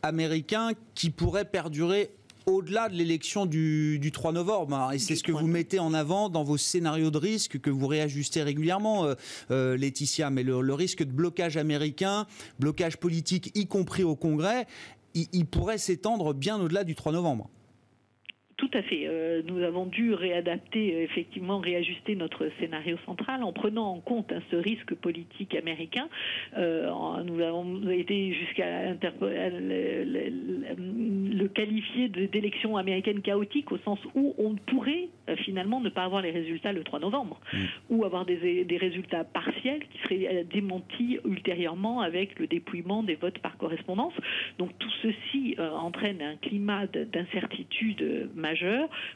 américain 0.03 0.71
qui 0.95 1.09
pourrait 1.09 1.45
perdurer 1.45 2.09
au-delà 2.45 2.89
de 2.89 2.95
l'élection 2.95 3.45
du, 3.45 4.12
3 4.13 4.31
novembre. 4.31 4.75
Hein, 4.75 4.91
et 4.91 5.00
c'est 5.00 5.15
ce 5.15 5.24
que 5.24 5.31
vous 5.31 5.48
mettez 5.48 5.79
en 5.79 5.93
avant 5.93 6.29
dans 6.29 6.43
vos 6.43 6.57
scénarios 6.57 7.12
de 7.12 7.17
risque 7.17 7.60
que 7.60 7.69
vous 7.69 7.88
réajustez 7.88 8.43
régulièrement, 8.43 9.05
euh, 9.05 9.15
euh, 9.51 9.77
Laetitia. 9.77 10.29
Mais 10.29 10.43
le, 10.43 10.74
risque 10.74 11.03
de 11.03 11.12
blocage 11.12 11.57
américain, 11.57 12.25
blocage 12.60 12.98
politique, 12.98 13.51
y 13.55 13.67
compris 13.67 14.03
au 14.03 14.15
Congrès, 14.15 14.67
il 15.13 15.45
pourrait 15.45 15.77
s'étendre 15.77 16.33
bien 16.33 16.60
au-delà 16.60 16.83
du 16.83 16.95
3 16.95 17.12
novembre. 17.12 17.50
Tout 18.71 18.77
à 18.77 18.81
fait. 18.83 19.05
Euh, 19.05 19.41
nous 19.45 19.63
avons 19.63 19.85
dû 19.85 20.13
réadapter, 20.13 20.95
euh, 20.95 21.03
effectivement, 21.03 21.59
réajuster 21.59 22.15
notre 22.15 22.49
scénario 22.59 22.97
central 23.05 23.43
en 23.43 23.51
prenant 23.51 23.87
en 23.91 23.99
compte 23.99 24.31
hein, 24.31 24.41
ce 24.49 24.55
risque 24.55 24.93
politique 24.95 25.55
américain. 25.55 26.07
Euh, 26.57 26.89
nous 27.25 27.41
avons 27.41 27.89
été 27.89 28.33
jusqu'à 28.33 28.93
le, 28.93 28.97
qualifier 31.47 32.07
d'élection 32.07 32.77
américaine 32.77 33.21
chaotique 33.21 33.73
au 33.73 33.77
sens 33.79 33.99
où 34.15 34.33
on 34.37 34.55
pourrait 34.55 35.09
finalement 35.37 35.81
ne 35.81 35.89
pas 35.89 36.03
avoir 36.03 36.21
les 36.21 36.31
résultats 36.31 36.71
le 36.71 36.83
3 36.83 36.99
novembre 36.99 37.41
mm. 37.51 37.57
ou 37.89 38.05
avoir 38.05 38.25
des, 38.25 38.63
des, 38.63 38.77
résultats 38.77 39.25
partiels 39.25 39.81
qui 39.91 39.97
seraient 40.03 40.45
démentis 40.45 41.19
ultérieurement 41.25 41.99
avec 42.01 42.39
le 42.39 42.47
dépouillement 42.47 43.03
des 43.03 43.15
votes 43.15 43.39
par 43.39 43.57
correspondance. 43.57 44.13
Donc 44.59 44.69
tout 44.79 44.91
ceci 45.01 45.57
entraîne 45.59 46.21
un 46.21 46.37
climat 46.37 46.87
d'incertitude 46.87 48.29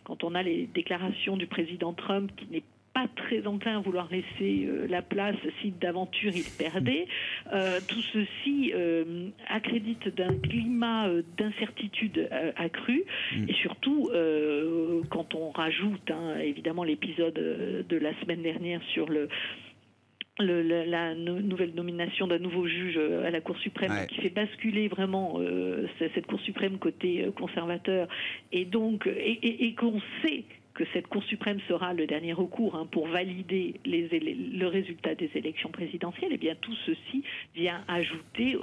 quand 0.03 0.23
on 0.23 0.35
a 0.35 0.43
les 0.43 0.67
déclarations 0.67 1.37
du 1.37 1.47
président 1.47 1.93
Trump 1.93 2.31
qui 2.35 2.47
n'est 2.51 2.63
pas 2.95 3.07
très 3.13 3.45
enclin 3.45 3.77
à 3.77 3.81
vouloir 3.81 4.07
laisser 4.09 4.65
euh, 4.65 4.87
la 4.87 5.01
place 5.01 5.35
si 5.61 5.71
d'aventure 5.71 6.31
il 6.33 6.45
perdait. 6.57 7.07
Euh, 7.51 7.79
tout 7.85 8.01
ceci 8.13 8.71
euh, 8.73 9.27
accrédite 9.49 10.07
d'un 10.15 10.33
climat 10.39 11.09
d'incertitude 11.37 12.29
accru 12.55 13.03
mm. 13.35 13.49
et 13.49 13.53
surtout 13.53 14.09
quand 15.09 15.35
on 15.35 15.51
rajoute 15.51 16.09
hein, 16.09 16.37
évidemment 16.39 16.83
l'épisode 16.83 17.33
de 17.33 17.97
la 17.97 18.17
semaine 18.21 18.41
dernière 18.41 18.81
sur 18.93 19.09
le 19.09 19.27
le, 20.39 20.83
la, 20.83 21.15
nouvelle 21.15 21.73
nomination 21.73 22.27
d'un 22.27 22.39
nouveau 22.39 22.67
juge 22.67 22.97
euh, 22.97 23.25
à 23.25 23.31
la 23.31 23.41
Cour 23.41 23.57
suprême 23.57 24.05
qui 24.07 24.21
fait 24.21 24.29
basculer 24.29 24.87
vraiment 24.87 25.35
euh, 25.39 25.87
cette 25.97 26.25
Cour 26.27 26.39
suprême 26.41 26.77
côté 26.77 27.23
euh, 27.23 27.31
conservateur. 27.31 28.07
Et 28.51 28.65
donc 28.65 29.07
et, 29.07 29.65
et 29.65 29.75
qu'on 29.75 30.01
sait 30.21 30.43
que 30.75 30.83
cette 30.93 31.07
Cour 31.07 31.23
suprême 31.23 31.59
sera 31.67 31.93
le 31.93 32.05
dernier 32.05 32.33
recours 32.33 32.75
hein, 32.75 32.87
pour 32.91 33.07
valider 33.07 33.75
le 33.85 34.67
résultat 34.67 35.15
des 35.15 35.31
élections 35.35 35.69
présidentielles, 35.69 36.31
et 36.31 36.35
eh 36.35 36.37
bien 36.37 36.55
tout 36.55 36.75
ceci 36.85 37.23
vient 37.55 37.83
ajouter 37.87 38.57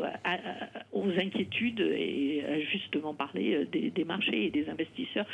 aux 0.92 1.08
inquiétudes 1.08 1.80
et 1.80 2.44
à 2.44 2.60
justement 2.60 3.14
parler 3.14 3.54
euh, 3.54 3.64
des, 3.64 4.04
marchés 4.04 4.46
et 4.46 4.50
des 4.50 4.68
investisseurs 4.68 5.26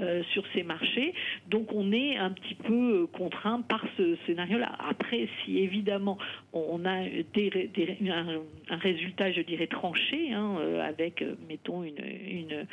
euh, 0.00 0.22
sur 0.32 0.44
ces 0.54 0.64
marchés. 0.64 1.14
Donc 1.48 1.72
on 1.72 1.92
est 1.92 2.16
un 2.16 2.30
petit 2.30 2.56
peu 2.56 3.06
contraint 3.06 3.62
par 3.62 3.84
ce 3.96 4.16
scénario-là. 4.26 4.72
Après, 4.88 5.28
si 5.44 5.58
évidemment 5.58 6.18
on 6.52 6.84
a 6.84 7.04
un, 7.04 8.76
résultat, 8.76 9.30
je 9.30 9.42
dirais, 9.42 9.68
tranché, 9.68 10.32
hein, 10.32 10.56
euh, 10.58 10.82
avec, 10.82 11.24
mettons, 11.48 11.84
une 11.84 12.66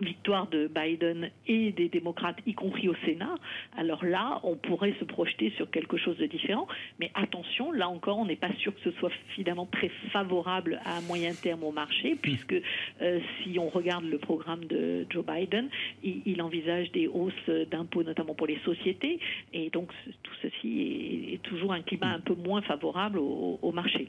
victoire 0.00 0.48
de 0.48 0.68
Biden 0.68 1.30
et 1.46 1.70
des 1.72 1.88
démocrates, 1.88 2.38
y 2.46 2.54
compris 2.54 2.88
au 2.88 2.94
Sénat, 3.04 3.34
alors 3.76 4.04
là, 4.04 4.40
on 4.42 4.56
pourrait 4.56 4.94
se 4.98 5.04
projeter 5.04 5.52
sur 5.56 5.70
quelque 5.70 5.96
chose 5.96 6.16
de 6.18 6.26
différent. 6.26 6.66
Mais 6.98 7.10
attention, 7.14 7.70
là 7.70 7.88
encore, 7.88 8.18
on 8.18 8.26
n'est 8.26 8.36
pas 8.36 8.52
sûr 8.58 8.74
que 8.74 8.80
ce 8.90 8.90
soit 8.98 9.12
finalement 9.34 9.66
très 9.66 9.90
favorable 10.12 10.80
à 10.84 11.00
moyen 11.02 11.32
terme 11.32 11.62
au 11.62 11.70
marché, 11.70 12.16
puisque 12.20 12.54
euh, 13.02 13.20
si 13.42 13.58
on 13.58 13.68
regarde 13.68 14.04
le 14.04 14.18
programme 14.18 14.64
de 14.64 15.06
Joe 15.10 15.24
Biden, 15.24 15.68
il, 16.02 16.42
envisage 16.42 16.90
des 16.90 17.06
hausses 17.06 17.48
d'impôts, 17.70 18.02
notamment 18.02 18.34
pour 18.34 18.48
les 18.48 18.58
sociétés, 18.64 19.20
et 19.52 19.70
donc 19.70 19.90
tout 20.22 20.34
ceci 20.42 21.32
est, 21.32 21.42
toujours 21.42 21.72
un 21.72 21.82
climat 21.82 22.08
un 22.08 22.20
peu 22.20 22.34
moins 22.34 22.62
favorable 22.62 23.18
au 23.18 23.72
marché. 23.72 24.08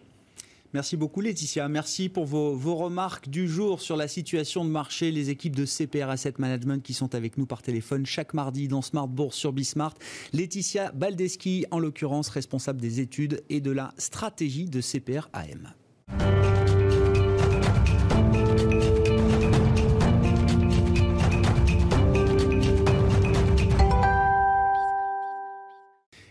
Merci 0.76 0.98
beaucoup 0.98 1.22
Laetitia. 1.22 1.70
Merci 1.70 2.10
pour 2.10 2.26
vos, 2.26 2.76
remarques 2.76 3.30
du 3.30 3.48
jour 3.48 3.80
sur 3.80 3.96
la 3.96 4.10
situation 4.10 4.66
de 4.66 4.70
marché. 4.70 5.10
Les 5.10 5.30
équipes 5.30 5.56
de 5.56 5.66
CPR 5.66 6.10
Asset 6.10 6.34
Management 6.38 6.84
qui 6.84 6.94
sont 6.94 7.16
avec 7.16 7.38
nous 7.38 7.46
par 7.46 7.62
téléphone 7.62 8.06
chaque 8.06 8.34
mardi 8.34 8.68
dans 8.68 8.82
Smart 8.82 9.08
Bourse 9.08 9.38
sur 9.38 9.54
Bismart. 9.54 9.94
Laetitia 10.34 10.92
Baldeschi, 10.92 11.66
en 11.72 11.80
l'occurrence 11.80 12.28
responsable 12.28 12.82
des 12.82 13.00
études 13.00 13.42
et 13.50 13.62
de 13.62 13.72
la 13.72 13.94
stratégie 13.98 14.66
de 14.66 14.82
CPR 14.82 15.30
AM. 15.32 15.74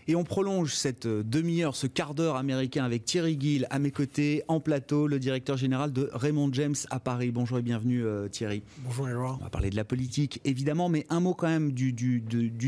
Et 0.07 0.15
on 0.15 0.23
prolonge 0.23 0.75
cette 0.75 1.07
euh, 1.07 1.23
demi-heure, 1.23 1.75
ce 1.75 1.87
quart 1.87 2.13
d'heure 2.13 2.35
américain 2.35 2.83
avec 2.85 3.05
Thierry 3.05 3.37
Gill 3.39 3.65
à 3.71 3.79
mes 3.79 3.89
côtés, 3.89 4.43
en 4.47 4.59
plateau, 4.59 5.07
le 5.07 5.17
directeur 5.17 5.57
général 5.57 5.91
de 5.91 6.11
Raymond 6.13 6.49
James 6.53 6.75
à 6.91 6.99
Paris. 6.99 7.31
Bonjour 7.31 7.57
et 7.57 7.63
bienvenue 7.63 8.05
euh, 8.05 8.27
Thierry. 8.27 8.61
Bonjour 8.83 9.09
Edouard. 9.09 9.37
On 9.41 9.43
va 9.43 9.49
parler 9.49 9.71
de 9.71 9.75
la 9.75 9.83
politique 9.83 10.41
évidemment, 10.45 10.89
mais 10.89 11.07
un 11.09 11.19
mot 11.21 11.33
quand 11.33 11.47
même 11.47 11.71
du, 11.71 11.91
du, 11.91 12.19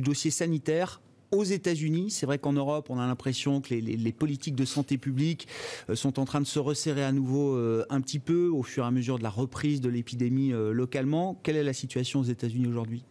dossier 0.02 0.32
sanitaire 0.32 1.00
aux 1.30 1.44
États-Unis. 1.44 2.10
C'est 2.10 2.26
vrai 2.26 2.40
qu'en 2.40 2.54
Europe, 2.54 2.90
on 2.90 2.98
a 2.98 3.06
l'impression 3.06 3.62
que 3.62 3.76
les, 3.76 4.12
politiques 4.14 4.56
de 4.56 4.66
santé 4.66 4.98
publique 4.98 5.48
euh, 5.92 5.96
sont 5.96 6.20
en 6.20 6.26
train 6.26 6.42
de 6.42 6.48
se 6.48 6.58
resserrer 6.58 7.04
à 7.04 7.12
nouveau 7.12 7.56
un 7.90 8.02
petit 8.02 8.20
peu 8.20 8.48
au 8.48 8.64
fur 8.64 8.84
et 8.84 8.88
à 8.88 8.92
mesure 8.92 9.20
de 9.20 9.24
la 9.24 9.30
reprise 9.30 9.80
de 9.80 9.90
l'épidémie 9.90 10.54
localement. 10.72 11.40
Quelle 11.44 11.56
est 11.56 11.64
la 11.64 11.74
situation 11.74 12.22
aux 12.22 12.24
États-Unis 12.24 12.66
aujourd'hui? 12.66 13.04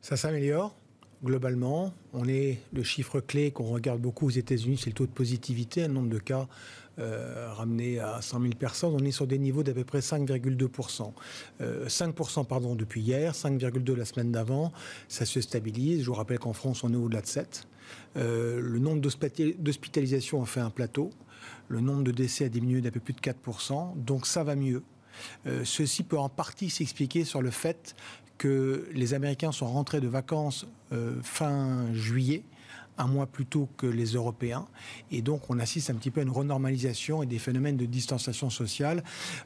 Ça 0.00 0.16
s'améliore 0.16 0.76
globalement. 1.24 1.92
On 2.12 2.28
est 2.28 2.58
le 2.72 2.82
chiffre 2.82 3.20
clé 3.20 3.50
qu'on 3.50 3.64
regarde 3.64 4.00
beaucoup 4.00 4.26
aux 4.26 4.30
États-Unis, 4.30 4.78
c'est 4.78 4.90
le 4.90 4.94
taux 4.94 5.06
de 5.06 5.12
positivité, 5.12 5.84
un 5.84 5.88
nombre 5.88 6.10
de 6.10 6.18
cas 6.18 6.46
euh, 6.98 7.52
ramené 7.52 7.98
à 7.98 8.20
100 8.20 8.42
000 8.42 8.54
personnes. 8.54 8.94
On 8.94 9.04
est 9.04 9.10
sur 9.10 9.26
des 9.26 9.38
niveaux 9.38 9.62
d'à 9.62 9.72
peu 9.72 9.84
près 9.84 10.00
5,2%. 10.00 11.12
5% 11.60 12.46
pardon 12.46 12.74
depuis 12.74 13.00
hier, 13.00 13.32
5,2 13.32 13.94
la 13.94 14.04
semaine 14.04 14.30
d'avant. 14.30 14.72
Ça 15.08 15.24
se 15.24 15.40
stabilise. 15.40 16.02
Je 16.02 16.06
vous 16.06 16.14
rappelle 16.14 16.38
qu'en 16.38 16.52
France, 16.52 16.84
on 16.84 16.92
est 16.92 16.96
au-delà 16.96 17.22
de 17.22 17.26
7. 17.26 17.66
Euh, 18.16 18.60
le 18.60 18.78
nombre 18.78 19.00
d'hospitalisations 19.00 20.42
a 20.42 20.46
fait 20.46 20.60
un 20.60 20.70
plateau. 20.70 21.10
Le 21.68 21.80
nombre 21.80 22.04
de 22.04 22.12
décès 22.12 22.44
a 22.44 22.48
diminué 22.48 22.80
d'à 22.80 22.90
peu 22.90 23.00
plus 23.00 23.14
de 23.14 23.20
4%. 23.20 23.96
Donc 23.96 24.26
ça 24.26 24.44
va 24.44 24.54
mieux. 24.54 24.82
Euh, 25.46 25.64
ceci 25.64 26.02
peut 26.02 26.18
en 26.18 26.28
partie 26.28 26.70
s'expliquer 26.70 27.24
sur 27.24 27.42
le 27.42 27.50
fait 27.50 27.94
que 28.38 28.88
les 28.92 29.14
Américains 29.14 29.52
sont 29.52 29.66
rentrés 29.66 30.00
de 30.00 30.08
vacances 30.08 30.66
euh, 30.92 31.14
fin 31.22 31.92
juillet 31.92 32.42
un 32.98 33.06
mois 33.06 33.26
plus 33.26 33.46
tôt 33.46 33.68
que 33.76 33.86
les 33.86 34.12
Européens. 34.12 34.66
Et 35.10 35.22
donc, 35.22 35.50
on 35.50 35.58
assiste 35.58 35.90
un 35.90 35.94
petit 35.94 36.10
peu 36.10 36.20
à 36.20 36.22
une 36.22 36.30
renormalisation 36.30 37.22
et 37.22 37.26
des 37.26 37.38
phénomènes 37.38 37.76
de 37.76 37.86
distanciation 37.86 38.50
sociale. 38.50 39.02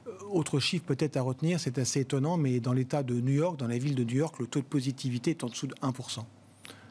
Euh, 0.06 0.12
autre 0.30 0.60
chiffre 0.60 0.84
peut-être 0.84 1.16
à 1.16 1.22
retenir, 1.22 1.58
c'est 1.58 1.78
assez 1.78 2.00
étonnant, 2.00 2.36
mais 2.36 2.60
dans 2.60 2.72
l'État 2.72 3.02
de 3.02 3.14
New 3.14 3.32
York, 3.32 3.58
dans 3.58 3.66
la 3.66 3.78
ville 3.78 3.94
de 3.94 4.04
New 4.04 4.16
York, 4.16 4.38
le 4.38 4.46
taux 4.46 4.60
de 4.60 4.66
positivité 4.66 5.30
est 5.30 5.44
en 5.44 5.48
dessous 5.48 5.66
de 5.66 5.74
1%. 5.76 6.24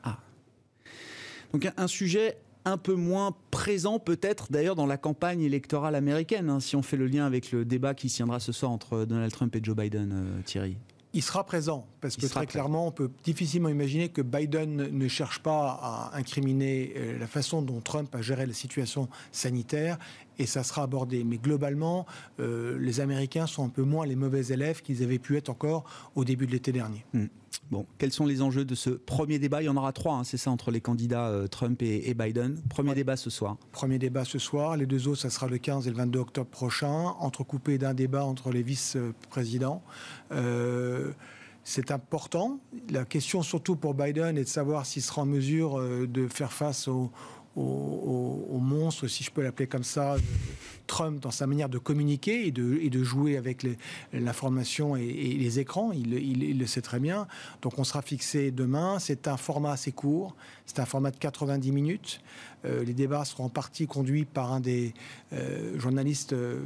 Ah. 0.03 0.17
Donc, 1.53 1.71
un 1.77 1.87
sujet 1.87 2.37
un 2.67 2.77
peu 2.77 2.95
moins 2.95 3.35
présent 3.51 3.99
peut-être 3.99 4.51
d'ailleurs 4.51 4.75
dans 4.75 4.85
la 4.85 4.97
campagne 4.97 5.41
électorale 5.41 5.95
américaine, 5.95 6.49
hein, 6.49 6.59
si 6.59 6.75
on 6.75 6.81
fait 6.81 6.97
le 6.97 7.07
lien 7.07 7.25
avec 7.25 7.51
le 7.51 7.65
débat 7.65 7.93
qui 7.93 8.09
se 8.09 8.17
tiendra 8.17 8.39
ce 8.39 8.51
soir 8.51 8.71
entre 8.71 9.05
Donald 9.05 9.31
Trump 9.31 9.55
et 9.55 9.59
Joe 9.63 9.75
Biden, 9.75 10.11
euh, 10.13 10.41
Thierry 10.43 10.77
il 11.13 11.23
sera 11.23 11.43
présent, 11.45 11.87
parce 11.99 12.15
que 12.15 12.27
très 12.27 12.45
clairement, 12.45 12.85
on 12.85 12.91
peut 12.91 13.09
difficilement 13.23 13.69
imaginer 13.69 14.09
que 14.09 14.21
Biden 14.21 14.75
ne 14.75 15.07
cherche 15.07 15.39
pas 15.39 15.79
à 15.81 16.15
incriminer 16.15 16.93
euh, 16.95 17.17
la 17.17 17.25
façon 17.25 17.63
dont 17.63 17.81
Trump 17.81 18.13
a 18.13 18.21
géré 18.21 18.45
la 18.45 18.53
situation 18.53 19.07
sanitaire, 19.31 19.97
et 20.37 20.45
ça 20.45 20.63
sera 20.63 20.83
abordé. 20.83 21.23
Mais 21.23 21.37
globalement, 21.37 22.05
euh, 22.39 22.77
les 22.79 22.99
Américains 22.99 23.47
sont 23.47 23.65
un 23.65 23.69
peu 23.69 23.81
moins 23.81 24.05
les 24.05 24.15
mauvais 24.15 24.45
élèves 24.47 24.83
qu'ils 24.83 25.01
avaient 25.01 25.17
pu 25.17 25.37
être 25.37 25.49
encore 25.49 25.85
au 26.13 26.23
début 26.23 26.45
de 26.45 26.51
l'été 26.51 26.71
dernier. 26.71 27.03
Hmm. 27.13 27.25
Bon, 27.69 27.85
quels 27.97 28.13
sont 28.13 28.25
les 28.25 28.41
enjeux 28.41 28.65
de 28.65 28.75
ce 28.75 28.89
premier 28.89 29.39
débat? 29.39 29.61
Il 29.61 29.65
y 29.65 29.69
en 29.69 29.75
aura 29.75 29.91
trois, 29.91 30.15
hein, 30.15 30.23
c'est 30.23 30.37
ça, 30.37 30.51
entre 30.51 30.71
les 30.71 30.81
candidats 30.81 31.27
euh, 31.27 31.47
Trump 31.47 31.81
et, 31.81 32.13
Biden. 32.13 32.61
Premier 32.69 32.95
débat 32.95 33.17
ce 33.17 33.29
soir. 33.29 33.57
Premier 33.71 33.99
débat 33.99 34.23
ce 34.23 34.39
soir. 34.39 34.77
Les 34.77 34.85
deux 34.85 35.07
autres, 35.07 35.21
ça 35.21 35.29
sera 35.29 35.47
le 35.47 35.57
15 35.57 35.87
et 35.87 35.89
le 35.89 35.97
22 35.97 36.19
octobre 36.19 36.49
prochain, 36.49 37.15
entrecoupé 37.19 37.77
d'un 37.77 37.93
débat 37.93 38.23
entre 38.23 38.51
les 38.51 38.63
vice-présidents. 38.63 39.83
Euh, 40.31 41.11
c'est 41.63 41.91
important. 41.91 42.59
La 42.89 43.03
question 43.03 43.41
surtout 43.43 43.75
pour 43.75 43.93
Biden 43.93 44.37
est 44.37 44.45
de 44.45 44.49
savoir 44.49 44.85
s'il 44.85 45.01
sera 45.01 45.23
en 45.23 45.25
mesure 45.25 45.77
euh, 45.77 46.07
de 46.07 46.27
faire 46.27 46.53
face 46.53 46.87
aux, 46.87 47.11
au, 47.57 48.59
monstre, 48.59 49.07
si 49.07 49.23
je 49.23 49.31
peux 49.31 49.41
l'appeler 49.41 49.67
comme 49.67 49.83
ça, 49.83 50.15
Trump 50.87 51.19
dans 51.21 51.31
sa 51.31 51.45
manière 51.47 51.69
de 51.69 51.77
communiquer 51.77 52.47
et 52.47 52.51
de, 52.51 53.03
jouer 53.03 53.37
avec 53.37 53.65
l'information 54.13 54.95
et, 54.95 55.05
les 55.05 55.59
écrans. 55.59 55.91
Il, 55.91 56.57
le 56.57 56.65
sait 56.65 56.81
très 56.81 56.99
bien. 56.99 57.27
Donc 57.61 57.77
on 57.77 57.83
sera 57.83 58.01
fixé 58.01 58.51
demain. 58.51 58.99
C'est 58.99 59.27
un 59.27 59.37
format 59.37 59.71
assez 59.71 59.91
court. 59.91 60.35
C'est 60.65 60.79
un 60.79 60.85
format 60.85 61.11
de 61.11 61.17
90 61.17 61.71
minutes. 61.71 62.21
Euh, 62.65 62.83
les 62.83 62.93
débats 62.93 63.25
seront 63.25 63.45
en 63.45 63.49
partie 63.49 63.87
conduits 63.87 64.25
par 64.25 64.51
un 64.51 64.59
des 64.59 64.93
euh, 65.33 65.77
journalistes 65.79 66.33
euh, 66.33 66.65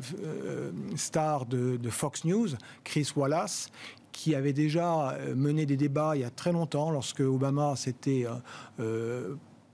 stars 0.96 1.46
de, 1.46 1.78
Fox 1.90 2.24
News, 2.24 2.50
Chris 2.84 3.10
Wallace, 3.16 3.70
qui 4.12 4.36
avait 4.36 4.54
déjà 4.54 5.18
mené 5.36 5.66
des 5.66 5.78
débats 5.78 6.16
il 6.16 6.22
y 6.22 6.24
a 6.24 6.30
très 6.30 6.52
longtemps, 6.52 6.92
lorsque 6.92 7.22
Obama 7.22 7.76
s'était 7.76 8.26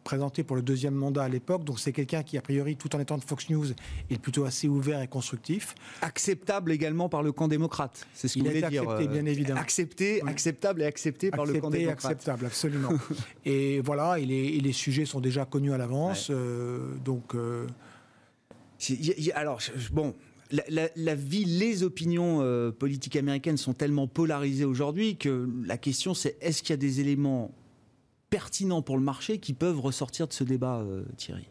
présenté 0.07 0.41
pour 0.41 0.55
le 0.55 0.61
deuxième 0.61 0.93
mandat 0.93 1.23
à 1.23 1.27
l'époque. 1.27 1.65
Donc 1.65 1.81
c'est 1.81 1.91
quelqu'un 1.91 2.23
qui, 2.23 2.37
a 2.37 2.41
priori, 2.41 2.77
tout 2.77 2.95
en 2.95 2.99
étant 3.01 3.17
de 3.17 3.25
Fox 3.25 3.49
News, 3.49 3.65
est 4.09 4.17
plutôt 4.17 4.45
assez 4.45 4.69
ouvert 4.69 5.01
et 5.01 5.07
constructif. 5.09 5.75
Acceptable 6.01 6.71
également 6.71 7.09
par 7.09 7.23
le 7.23 7.33
camp 7.33 7.49
démocrate. 7.49 8.07
C'est 8.13 8.29
ce 8.29 8.35
qu'il 8.35 8.43
voulait 8.43 8.69
dire. 8.69 8.83
Accepté, 8.83 9.07
bien 9.09 9.27
euh, 9.27 9.29
évidemment. 9.29 9.59
Accepté, 9.59 10.21
acceptable 10.25 10.81
et 10.81 10.85
accepté 10.85 11.29
par 11.29 11.45
le 11.45 11.59
camp 11.59 11.69
démocrate. 11.69 12.05
acceptable, 12.05 12.45
absolument. 12.45 12.93
et 13.45 13.81
voilà, 13.81 14.17
et 14.17 14.25
les, 14.25 14.71
sujets 14.71 15.05
sont 15.05 15.19
déjà 15.19 15.43
connus 15.43 15.73
à 15.73 15.77
l'avance. 15.77 16.29
Euh, 16.29 16.95
donc. 17.03 17.35
Euh, 17.35 17.67
alors, 19.35 19.59
bon, 19.91 20.15
la, 20.51 21.15
vie, 21.15 21.43
les 21.43 21.83
opinions 21.83 22.71
politiques 22.79 23.17
américaines 23.17 23.57
sont 23.57 23.73
tellement 23.73 24.07
polarisées 24.07 24.63
aujourd'hui 24.63 25.17
que 25.17 25.49
la 25.65 25.77
question 25.77 26.13
c'est 26.13 26.37
est-ce 26.39 26.61
qu'il 26.61 26.69
y 26.69 26.73
a 26.75 26.77
des 26.77 27.01
éléments 27.01 27.51
pertinents 28.29 28.81
pour 28.81 28.97
le 28.97 29.03
marché 29.03 29.39
qui 29.39 29.53
peuvent 29.53 29.79
ressortir 29.79 30.27
de 30.27 30.33
ce 30.33 30.43
débat, 30.43 30.77
euh, 30.77 31.03
Thierry? 31.17 31.47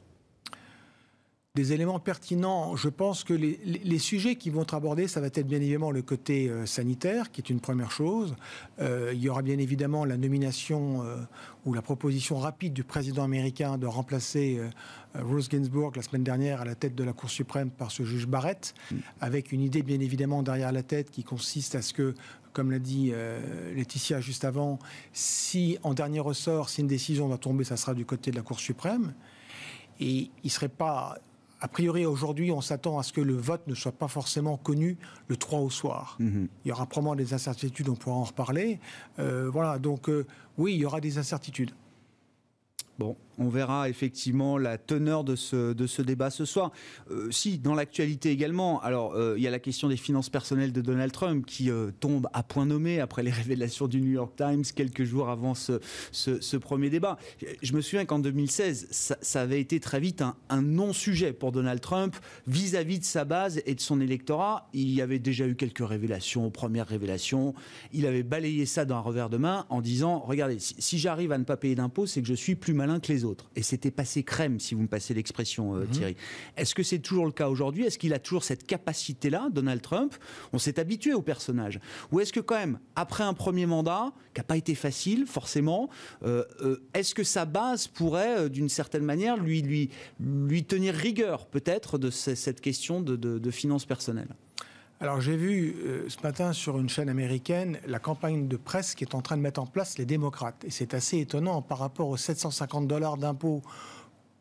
Des 1.55 1.73
éléments 1.73 1.99
pertinents. 1.99 2.77
Je 2.77 2.91
pense 2.91 3.25
que 3.25 3.33
les, 3.33 3.99
sujets 3.99 4.37
qui 4.37 4.51
vont 4.51 4.61
être 4.61 4.75
abordés, 4.75 5.09
ça 5.09 5.23
va 5.23 5.29
être 5.29 5.47
bien 5.47 5.59
évidemment 5.59 5.91
le 5.91 6.03
côté 6.03 6.51
euh, 6.51 6.67
sanitaire, 6.67 7.31
qui 7.31 7.41
est 7.41 7.49
une 7.49 7.61
première 7.61 7.91
chose. 7.91 8.37
Euh, 8.79 9.12
il 9.15 9.21
y 9.21 9.31
aura 9.31 9.41
bien 9.41 9.59
évidemment 9.59 10.05
la 10.05 10.19
nomination 10.19 11.03
ou 11.65 11.73
la 11.73 11.81
proposition 11.81 12.37
rapide 12.37 12.75
du 12.75 12.85
président 12.85 13.25
américain 13.25 13.79
de 13.79 13.87
remplacer 13.87 14.61
Rose 15.23 15.49
Ginsburg 15.51 15.97
la 15.97 16.03
semaine 16.03 16.25
dernière 16.25 16.61
à 16.61 16.65
la 16.65 16.75
tête 16.75 16.95
de 16.95 17.05
la 17.05 17.13
Cour 17.13 17.31
suprême 17.31 17.71
par 17.71 17.91
ce 17.91 18.05
juge 18.05 18.27
Barrett, 18.27 18.75
mm. 18.91 18.97
avec 19.21 19.53
une 19.53 19.61
idée 19.61 19.83
bien 19.83 20.01
évidemment 20.01 20.43
derrière 20.43 20.73
la 20.73 20.83
tête 20.83 21.11
qui 21.11 21.25
consiste 21.25 21.75
à 21.75 21.83
ce 21.83 21.93
que 21.93 22.15
comme 22.53 22.71
l'a 22.71 22.79
dit 22.79 23.11
euh, 23.13 23.75
Laetitia 23.75 24.21
juste 24.23 24.45
avant, 24.47 24.79
si 25.13 25.77
en 25.83 25.93
dernier 25.93 26.21
ressort, 26.21 26.71
si 26.71 26.81
une 26.81 26.87
décision 26.87 27.29
va 27.29 27.37
tomber, 27.37 27.65
ça 27.65 27.77
sera 27.77 27.93
du 27.93 28.07
côté 28.07 28.31
de 28.31 28.37
la 28.37 28.43
Cour 28.43 28.61
suprême. 28.61 29.13
Et 30.01 30.31
il 30.43 30.47
ne 30.47 30.49
serait 30.49 30.71
pas 30.71 31.19
a 31.61 31.69
priori, 31.69 32.05
aujourd'hui, 32.05 32.53
on 32.53 32.61
s'attend 32.61 32.99
à 32.99 33.03
ce 33.03 33.13
que 33.13 33.21
le 33.21 33.35
vote 33.35 33.67
ne 33.67 33.75
soit 33.75 33.93
pas 33.93 34.09
forcément 34.09 34.57
connu 34.57 34.99
le 35.29 35.37
3 35.37 35.61
au 35.61 35.71
soir. 35.71 36.17
Mhm. 36.19 36.49
Il 36.65 36.69
y 36.69 36.73
aura 36.73 36.87
probablement 36.87 37.17
des 37.17 37.33
incertitudes, 37.33 37.89
on 37.89 37.95
pourra 37.95 38.17
en 38.17 38.25
reparler. 38.25 38.79
Euh, 39.19 39.49
voilà, 39.51 39.79
donc 39.79 40.09
euh, 40.09 40.27
oui, 40.59 40.75
il 40.75 40.81
y 40.81 40.85
aura 40.85 41.01
des 41.01 41.19
incertitudes. 41.19 41.71
Bon, 42.99 43.17
on 43.38 43.49
verra 43.49 43.88
effectivement 43.88 44.59
la 44.59 44.79
teneur 44.79 45.25
de 45.25 45.37
ce, 45.37 45.72
de 45.72 45.87
ce 45.87 46.03
débat 46.03 46.31
ce 46.31 46.44
soir. 46.44 46.72
Euh, 47.11 47.31
si, 47.31 47.59
dans 47.59 47.75
l'actualité 47.75 48.31
également, 48.31 48.81
alors 48.81 49.14
euh, 49.14 49.35
il 49.37 49.42
y 49.42 49.46
a 49.46 49.51
la 49.51 49.59
question 49.59 49.88
des 49.88 49.96
finances 49.96 50.31
personnelles 50.31 50.72
de 50.72 50.81
Donald 50.81 51.12
Trump 51.12 51.44
qui 51.46 51.70
euh, 51.70 51.90
tombe 52.01 52.29
à 52.33 52.42
point 52.42 52.66
nommé 52.66 53.01
après 53.01 53.22
les 53.22 53.31
révélations 53.33 53.88
du 53.88 54.01
New 54.01 54.12
York 54.12 54.35
Times 54.37 54.62
quelques 54.75 55.05
jours 55.05 55.29
avant 55.29 55.55
ce, 55.55 55.81
ce, 56.12 56.57
premier 56.57 56.90
débat. 56.90 57.18
Je 57.62 57.75
me 57.75 57.81
souviens 57.81 58.07
qu'en 58.07 58.18
2016, 58.18 58.88
ça, 58.90 59.40
avait 59.40 59.61
été 59.61 59.79
très 59.79 60.01
vite 60.01 60.22
un, 60.49 60.62
non-sujet 60.62 61.33
pour 61.33 61.53
Donald 61.53 61.81
Trump 61.81 62.16
vis-à-vis 62.46 62.99
de 62.99 63.05
sa 63.05 63.25
base 63.25 63.61
et 63.66 63.75
de 63.75 63.81
son 63.81 64.01
électorat. 64.01 64.68
Il 64.72 64.90
y 64.90 65.03
avait 65.03 65.18
déjà 65.18 65.46
eu 65.46 65.55
quelques 65.55 65.87
révélations, 65.87 66.51
premières 66.51 66.88
révélations. 66.88 67.55
Il 67.92 68.07
avait 68.07 68.22
balayé 68.22 68.66
ça 68.66 68.85
d'un 68.85 68.99
revers 68.99 69.29
de 69.29 69.37
main 69.37 69.66
en 69.68 69.81
disant, 69.81 70.20
regardez, 70.20 70.59
si, 70.59 70.75
si 70.79 70.99
j'arrive 70.99 71.33
à 71.33 71.38
ne 71.38 71.44
pas 71.44 71.57
payer 71.57 71.75
d'impôts, 71.75 72.07
c'est 72.07 72.22
que 72.22 72.29
je 72.29 72.35
suis 72.35 72.57
plus 72.57 72.72
malin 72.72 72.99
que 73.01 73.12
les 73.12 73.25
autres. 73.25 73.26
Et 73.55 73.62
c'était 73.62 73.91
passé 73.91 74.23
crème, 74.23 74.61
si 74.61 74.75
vous 74.75 74.83
me 74.83 74.89
passez 74.89 75.15
l'expression, 75.15 75.75
euh, 75.75 75.81
mhm. 75.81 75.89
Thierry. 75.89 76.17
Est-ce 76.57 76.75
que 76.75 76.83
c'est 76.83 76.99
toujours 76.99 77.27
le 77.27 77.33
cas 77.33 77.49
aujourd'hui? 77.49 77.85
Est-ce 77.85 77.99
qu'il 77.99 78.15
a 78.15 78.19
toujours 78.19 78.45
cette 78.45 78.67
capacité-là, 78.67 79.49
Donald 79.53 79.83
Trump? 79.83 80.15
On 80.53 80.59
s'est 80.59 80.79
habitué 80.79 81.15
au 81.15 81.23
personnage. 81.23 81.81
Ou 82.12 82.21
est-ce 82.21 82.33
que 82.33 82.41
quand 82.41 82.57
même, 82.57 82.79
après 82.95 83.25
un 83.25 83.35
premier 83.35 83.67
mandat, 83.67 84.12
qui 84.35 84.41
n'a 84.41 84.45
pas 84.45 84.57
été 84.57 84.75
facile, 84.75 85.27
forcément, 85.27 85.89
euh, 86.25 86.45
euh, 86.62 86.83
est-ce 86.95 87.15
que 87.15 87.25
sa 87.25 87.45
base 87.45 87.87
pourrait, 87.87 88.51
d'une 88.51 88.69
certaine 88.69 89.05
manière, 89.05 89.37
lui, 89.37 89.62
lui, 89.62 89.91
lui 90.21 90.65
tenir 90.65 90.95
rigueur, 90.95 91.47
peut-être, 91.47 91.99
de 91.99 92.11
cette 92.11 92.61
question 92.61 93.01
de, 93.01 93.17
de 93.17 93.51
finances 93.51 93.87
personnelles? 93.87 94.35
Alors 94.99 95.21
j'ai 95.21 95.37
vu 95.37 95.77
euh, 95.85 96.09
ce 96.09 96.17
matin 96.23 96.53
sur 96.55 96.79
une 96.79 96.89
chaîne 96.89 97.11
américaine 97.11 97.79
la 97.87 97.99
campagne 97.99 98.49
de 98.49 98.57
presse 98.57 98.95
qui 98.95 99.05
est 99.05 99.15
en 99.15 99.21
train 99.21 99.37
de 99.37 99.43
mettre 99.43 99.61
en 99.61 99.67
place 99.67 99.99
les 99.99 100.07
démocrates. 100.07 100.65
Et 100.65 100.71
c'est 100.71 100.95
assez 100.95 101.19
étonnant 101.19 101.61
par 101.61 101.79
rapport 101.79 102.09
aux 102.09 102.17
750 102.17 102.89
dollars 102.89 103.19
d'impôts 103.19 103.63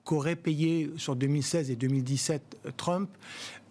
qu'aurait 0.05 0.35
payé 0.35 0.91
sur 0.97 1.15
2016 1.15 1.71
et 1.71 1.75
2017 1.75 2.57
euh, 2.65 2.71
Trump. 2.77 3.09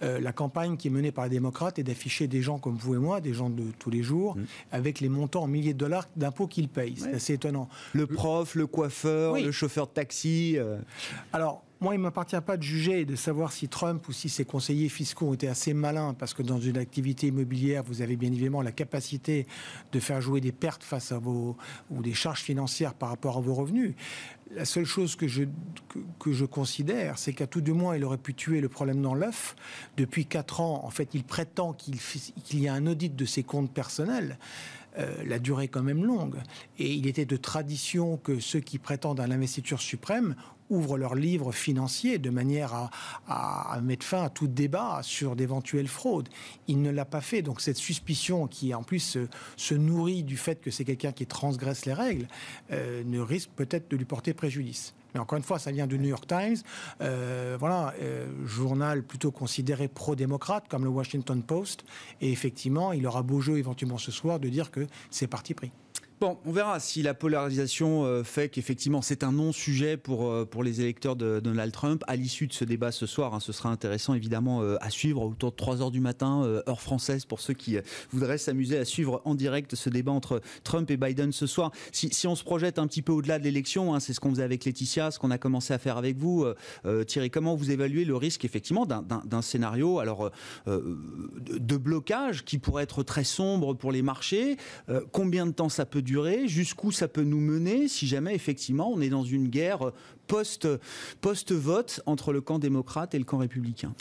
Euh, 0.03 0.20
la 0.20 0.33
campagne 0.33 0.77
qui 0.77 0.88
est 0.88 0.90
menée 0.90 1.12
par 1.12 1.25
les 1.25 1.31
démocrates 1.31 1.79
est 1.79 1.85
d'afficher 1.85 2.27
des 2.27 2.42
gens 2.42 2.59
comme 2.59 2.77
vous 2.77 2.94
et 2.97 2.99
moi, 2.99 3.23
des 3.23 3.33
gens 3.33 3.49
de 3.49 3.64
tous 3.79 3.88
les 3.88 4.03
jours, 4.03 4.37
mmh. 4.37 4.42
avec 4.73 5.01
les 5.01 5.09
montants 5.09 5.44
en 5.44 5.47
milliers 5.47 5.73
de 5.73 5.79
dollars 5.79 6.07
d'impôts 6.16 6.49
qu'ils 6.49 6.68
payent. 6.68 6.97
C'est 6.99 7.14
assez 7.14 7.33
étonnant. 7.35 7.68
Le 7.94 8.07
prof, 8.07 8.57
le 8.57 8.66
coiffeur, 8.66 9.37
le 9.37 9.53
chauffeur 9.53 9.87
de 9.87 9.92
taxi. 9.92 10.59
Alors, 11.33 11.62
moi, 11.85 11.94
il 11.94 11.99
ne 11.99 12.05
m'appartient 12.05 12.40
pas 12.40 12.57
de 12.57 12.62
juger 12.62 13.01
et 13.01 13.05
de 13.05 13.14
savoir 13.14 13.53
si 13.53 13.68
Trump 13.68 14.09
ou 14.09 14.12
si 14.12 14.31
ses 14.31 14.47
conseillers 14.47 14.88
fiscaux 14.88 15.29
ont 15.29 15.35
été 15.35 15.49
assez 15.49 15.75
malins, 15.75 16.14
parce 16.14 16.33
que 16.33 16.42
dans 16.42 16.59
une 16.59 16.79
activité 16.79 17.27
immobilière, 17.27 17.83
vous 17.85 18.01
avez 18.01 18.16
bien 18.16 18.33
évidemment 18.33 18.62
la 18.62 18.73
capacité 18.73 19.47
de 19.92 20.01
faire 20.01 20.23
jouer 20.23 20.40
des 20.40 20.51
pertes 20.51 20.83
face 20.83 21.12
à 21.12 21.18
vos 21.18 21.59
ou 21.90 22.03
des 22.03 22.14
charges 22.14 22.40
financières 22.40 22.94
par 22.94 23.11
rapport 23.11 23.37
à 23.37 23.40
vos 23.42 23.53
revenus. 23.53 23.94
La 24.51 24.64
seule 24.64 24.87
chose 24.87 25.14
que 25.14 25.29
je, 25.29 25.44
que, 26.18 26.33
je 26.33 26.47
considère, 26.47 27.18
c'est 27.18 27.35
qu'à 27.35 27.47
tout 27.47 27.61
du 27.61 27.75
moins, 27.75 27.97
il 27.97 28.05
aurait 28.05 28.16
pu 28.16 28.33
tuer 28.33 28.62
le 28.62 28.70
problème 28.70 29.03
dans 29.03 29.14
l'œuf. 29.14 29.55
Depuis 29.99 30.25
quatre 30.25 30.62
ans, 30.62 30.87
en 30.87 30.90
fait, 30.90 31.11
il 31.12 31.23
prétend 31.23 31.75
qu'il 31.75 32.61
y 32.61 32.66
a 32.66 32.73
un 32.73 32.87
audit 32.87 33.14
de 33.14 33.27
ses 33.27 33.42
comptes 33.42 33.70
personnels. 33.70 34.38
la 35.25 35.38
durée 35.40 35.64
est 35.64 35.68
quand 35.68 35.83
même 35.83 36.05
longue. 36.05 36.37
Et 36.79 36.92
il 36.94 37.07
était 37.09 37.25
de 37.25 37.37
tradition 37.37 38.16
que 38.16 38.38
ceux 38.38 38.61
qui 38.61 38.79
prétendent 38.79 39.20
à 39.20 39.27
l'investiture 39.27 39.81
suprême 39.81 40.37
ouvrent 40.70 40.98
leurs 40.98 41.14
livres 41.14 41.53
financiers 41.53 42.18
de 42.18 42.31
manière 42.31 42.90
à, 43.29 43.81
mettre 43.83 44.05
fin 44.05 44.24
à 44.24 44.31
tout 44.31 44.46
débat 44.46 45.00
sur 45.03 45.37
d'éventuelles 45.37 45.88
fraudes. 45.88 46.29
Il 46.68 46.83
ne 46.83 46.90
l'a 46.90 47.05
pas 47.05 47.20
fait. 47.20 47.42
Donc 47.42 47.61
cette 47.61 47.77
suspicion 47.77 48.46
qui 48.46 48.74
en 48.74 48.83
plus 48.83 49.18
se, 49.57 49.74
nourrit 49.74 50.22
du 50.22 50.37
fait 50.37 50.61
que 50.61 50.70
c'est 50.70 50.85
quelqu'un 50.85 51.12
qui 51.12 51.27
transgresse 51.27 51.87
les 51.87 51.92
règles 51.92 52.29
euh, 52.70 53.03
ne 53.05 53.20
risque 53.20 53.50
peut-être 53.57 53.90
de 53.90 53.96
lui 53.96 54.05
porter 54.05 54.35
préjudice. 54.35 54.94
Mais 55.14 55.20
encore 55.20 55.37
une 55.38 55.44
fois, 55.44 55.59
ça 55.59 55.70
vient 55.70 55.87
du 55.87 55.98
New 55.98 56.09
York 56.09 56.27
Times, 56.27 56.57
euh, 57.00 57.57
voilà, 57.59 57.94
euh, 58.03 58.27
journal 58.44 59.05
plutôt 59.05 59.31
considéré 59.31 59.87
pro-démocrate 59.87 60.66
comme 60.68 60.85
le 60.85 60.90
Washington 60.90 61.42
Post. 61.42 61.85
Et 62.20 62.33
effectivement, 62.33 62.92
il 62.92 63.07
aura 63.07 63.22
beau 63.22 63.40
jeu 63.40 63.59
éventuellement 63.59 63.98
ce 63.98 64.11
soir 64.11 64.40
de 64.40 64.48
dire 64.48 64.70
que 64.70 64.87
c'est 65.11 65.29
parti 65.29 65.55
pris. 65.55 65.70
Bon, 66.20 66.38
on 66.44 66.53
verra 66.53 66.79
si 66.79 67.03
la 67.03 67.12
polarisation 67.12 68.05
euh, 68.05 68.22
fait 68.22 68.48
qu'effectivement 68.48 69.03
c'est 69.03 69.24
un 69.24 69.33
non-sujet 69.33 69.96
pour, 69.96 70.31
euh, 70.31 70.44
pour 70.44 70.62
les 70.62 70.81
électeurs 70.81 71.16
de 71.16 71.40
Donald 71.40 71.72
Trump. 71.72 72.05
À 72.07 72.14
l'issue 72.14 72.46
de 72.46 72.53
ce 72.53 72.64
débat 72.64 72.92
ce 72.92 73.05
soir, 73.05 73.35
hein, 73.35 73.40
ce 73.40 73.53
sera 73.53 73.68
intéressant 73.70 74.14
évidemment 74.14 74.62
euh, 74.62 74.77
à 74.81 74.90
suivre 74.90 75.22
autour 75.22 75.50
de 75.50 75.57
3 75.57 75.83
heures 75.83 75.90
du 75.90 75.98
matin, 75.98 76.42
heure 76.68 76.81
française, 76.81 77.24
pour 77.24 77.40
ceux 77.40 77.55
qui 77.55 77.79
voudraient 78.12 78.38
s'amuser 78.38 78.79
à 78.79 78.85
suivre 78.85 79.22
en 79.24 79.35
direct 79.35 79.74
ce 79.74 79.90
débat 79.90 80.12
entre 80.12 80.40
Trump 80.62 80.88
et 80.92 80.96
Biden 80.96 81.33
ce 81.33 81.48
soir. 81.48 81.72
Si, 81.90 82.11
si 82.12 82.29
on 82.29 82.37
se 82.37 82.44
projette 82.44 82.79
un 82.79 82.87
petit 82.87 83.03
peu 83.03 83.12
au-delà 83.12 83.40
de 83.40 83.44
l'élection, 83.44 83.92
hein, 83.92 83.98
c'est 83.98 84.12
ce 84.12 84.20
qu'on 84.20 84.31
faisait 84.31 84.44
avec 84.44 84.64
Laetitia, 84.64 85.11
ce 85.11 85.18
qu'on 85.18 85.33
a 85.33 85.38
commencé 85.38 85.74
à 85.74 85.79
faire 85.79 85.96
avec 85.96 86.16
vous. 86.16 86.46
Thierry, 87.07 87.31
comment 87.31 87.57
vous 87.57 87.72
évaluez 87.72 88.05
le 88.05 88.14
risque 88.14 88.44
effectivement 88.44 88.87
d'un 88.87 89.42
scénario 89.42 89.98
alors, 89.98 90.31
de 90.66 91.77
blocage 91.77 92.44
qui 92.44 92.59
pourrait 92.59 92.85
être 92.85 93.03
très 93.03 93.24
sombre 93.24 93.74
pour 93.74 93.90
les 93.90 94.03
marchés? 94.03 94.57
Combien 95.12 95.46
de 95.46 95.53
temps 95.53 95.68
ça 95.68 95.87
peut 95.87 96.03
durer, 96.05 96.47
jusqu'où 96.47 96.93
ça 96.93 97.09
peut 97.09 97.25
nous 97.25 97.40
mener 97.40 97.88
si 97.88 98.07
jamais 98.07 98.35
effectivement 98.35 98.90
on 98.93 99.01
est 99.01 99.09
dans 99.09 99.25
une 99.25 99.49
guerre 99.49 99.93
post-vote 100.27 102.01
entre 102.07 102.33
le 102.33 102.40
camp 102.40 102.59
démocrate 102.59 103.14
et 103.14 103.19
le 103.19 103.25
camp 103.25 103.38
républicain 103.38 103.93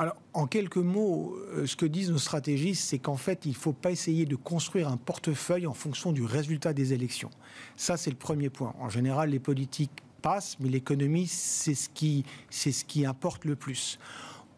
alors, 0.00 0.14
en 0.32 0.46
quelques 0.46 0.76
mots, 0.76 1.36
euh, 1.48 1.66
ce 1.66 1.74
que 1.74 1.84
disent 1.84 2.12
nos 2.12 2.18
stratégistes, 2.18 2.84
c'est 2.84 3.00
qu'en 3.00 3.16
fait, 3.16 3.40
il 3.46 3.48
ne 3.48 3.56
faut 3.56 3.72
pas 3.72 3.90
essayer 3.90 4.26
de 4.26 4.36
construire 4.36 4.88
un 4.88 4.96
portefeuille 4.96 5.66
en 5.66 5.74
fonction 5.74 6.12
du 6.12 6.22
résultat 6.22 6.72
des 6.72 6.92
élections. 6.92 7.30
Ça, 7.76 7.96
c'est 7.96 8.10
le 8.10 8.16
premier 8.16 8.48
point. 8.48 8.76
En 8.78 8.88
général, 8.88 9.30
les 9.30 9.40
politiques 9.40 9.90
passent, 10.22 10.56
mais 10.60 10.68
l'économie, 10.68 11.26
c'est 11.26 11.74
ce 11.74 11.88
qui, 11.88 12.24
ce 12.48 12.84
qui 12.84 13.06
importe 13.06 13.44
le 13.44 13.56
plus. 13.56 13.98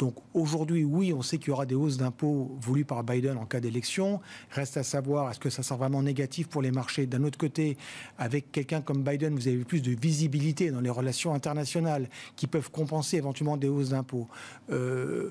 Donc 0.00 0.14
aujourd'hui, 0.32 0.82
oui, 0.82 1.12
on 1.12 1.20
sait 1.20 1.36
qu'il 1.36 1.48
y 1.48 1.50
aura 1.50 1.66
des 1.66 1.74
hausses 1.74 1.98
d'impôts 1.98 2.56
voulues 2.58 2.86
par 2.86 3.04
Biden 3.04 3.36
en 3.36 3.44
cas 3.44 3.60
d'élection. 3.60 4.22
Reste 4.50 4.78
à 4.78 4.82
savoir, 4.82 5.30
est-ce 5.30 5.38
que 5.38 5.50
ça 5.50 5.62
sera 5.62 5.76
vraiment 5.76 6.02
négatif 6.02 6.48
pour 6.48 6.62
les 6.62 6.70
marchés 6.70 7.04
D'un 7.04 7.22
autre 7.22 7.36
côté, 7.36 7.76
avec 8.16 8.50
quelqu'un 8.50 8.80
comme 8.80 9.04
Biden, 9.04 9.34
vous 9.34 9.46
avez 9.46 9.58
plus 9.58 9.82
de 9.82 9.90
visibilité 9.90 10.70
dans 10.70 10.80
les 10.80 10.88
relations 10.88 11.34
internationales 11.34 12.08
qui 12.34 12.46
peuvent 12.46 12.70
compenser 12.70 13.18
éventuellement 13.18 13.58
des 13.58 13.68
hausses 13.68 13.90
d'impôts. 13.90 14.26
Euh, 14.70 15.28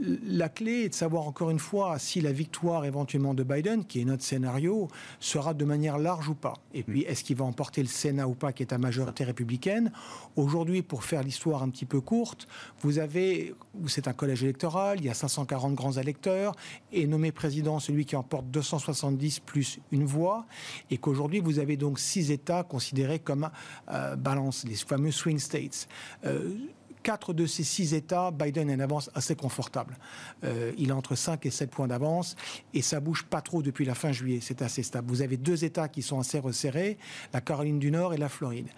la 0.00 0.48
clé 0.48 0.84
est 0.84 0.88
de 0.88 0.94
savoir 0.94 1.26
encore 1.28 1.50
une 1.50 1.58
fois 1.58 1.98
si 1.98 2.20
la 2.20 2.32
victoire 2.32 2.84
éventuellement 2.84 3.34
de 3.34 3.44
Biden, 3.44 3.84
qui 3.84 4.00
est 4.00 4.04
notre 4.04 4.24
scénario, 4.24 4.88
sera 5.20 5.54
de 5.54 5.64
manière 5.64 5.98
large 5.98 6.28
ou 6.28 6.34
pas. 6.34 6.54
Et 6.72 6.82
puis, 6.82 7.02
est-ce 7.02 7.22
qu'il 7.22 7.36
va 7.36 7.44
emporter 7.44 7.80
le 7.80 7.88
Sénat 7.88 8.26
ou 8.26 8.34
pas, 8.34 8.52
qui 8.52 8.62
est 8.62 8.72
à 8.72 8.78
majorité 8.78 9.24
républicaine? 9.24 9.92
Aujourd'hui, 10.36 10.82
pour 10.82 11.04
faire 11.04 11.22
l'histoire 11.22 11.62
un 11.62 11.68
petit 11.68 11.86
peu 11.86 12.00
courte, 12.00 12.48
vous 12.80 12.98
avez, 12.98 13.54
c'est 13.86 14.08
un 14.08 14.12
collège 14.12 14.42
électoral, 14.42 14.98
il 14.98 15.06
y 15.06 15.10
a 15.10 15.14
540 15.14 15.74
grands 15.74 15.92
électeurs, 15.92 16.54
et 16.92 17.06
nommé 17.06 17.30
président 17.30 17.78
celui 17.78 18.04
qui 18.04 18.16
emporte 18.16 18.46
270 18.50 19.40
plus 19.40 19.78
une 19.92 20.04
voix, 20.04 20.46
et 20.90 20.98
qu'aujourd'hui, 20.98 21.40
vous 21.40 21.60
avez 21.60 21.76
donc 21.76 22.00
six 22.00 22.32
États 22.32 22.64
considérés 22.64 23.20
comme 23.20 23.48
euh, 23.90 24.16
balance, 24.16 24.64
les 24.64 24.74
fameux 24.74 25.12
swing 25.12 25.38
states. 25.38 25.88
Euh, 26.24 26.56
quatre 27.04 27.34
de 27.34 27.46
ces 27.46 27.62
six 27.62 27.94
États, 27.94 28.32
Biden 28.32 28.70
a 28.70 28.72
une 28.72 28.80
avance 28.80 29.10
assez 29.14 29.36
confortable. 29.36 29.96
Euh, 30.42 30.72
il 30.78 30.90
a 30.90 30.96
entre 30.96 31.14
5 31.14 31.44
et 31.46 31.50
7 31.50 31.70
points 31.70 31.86
d'avance 31.86 32.34
et 32.72 32.82
ça 32.82 32.98
bouge 32.98 33.24
pas 33.24 33.42
trop 33.42 33.62
depuis 33.62 33.84
la 33.84 33.94
fin 33.94 34.10
juillet. 34.10 34.40
C'est 34.40 34.62
assez 34.62 34.82
stable. 34.82 35.08
Vous 35.08 35.22
avez 35.22 35.36
deux 35.36 35.64
États 35.64 35.88
qui 35.88 36.02
sont 36.02 36.18
assez 36.18 36.38
resserrés, 36.38 36.98
la 37.32 37.40
Caroline 37.40 37.78
du 37.78 37.90
Nord 37.90 38.14
et 38.14 38.16
la 38.16 38.28
Floride. 38.28 38.68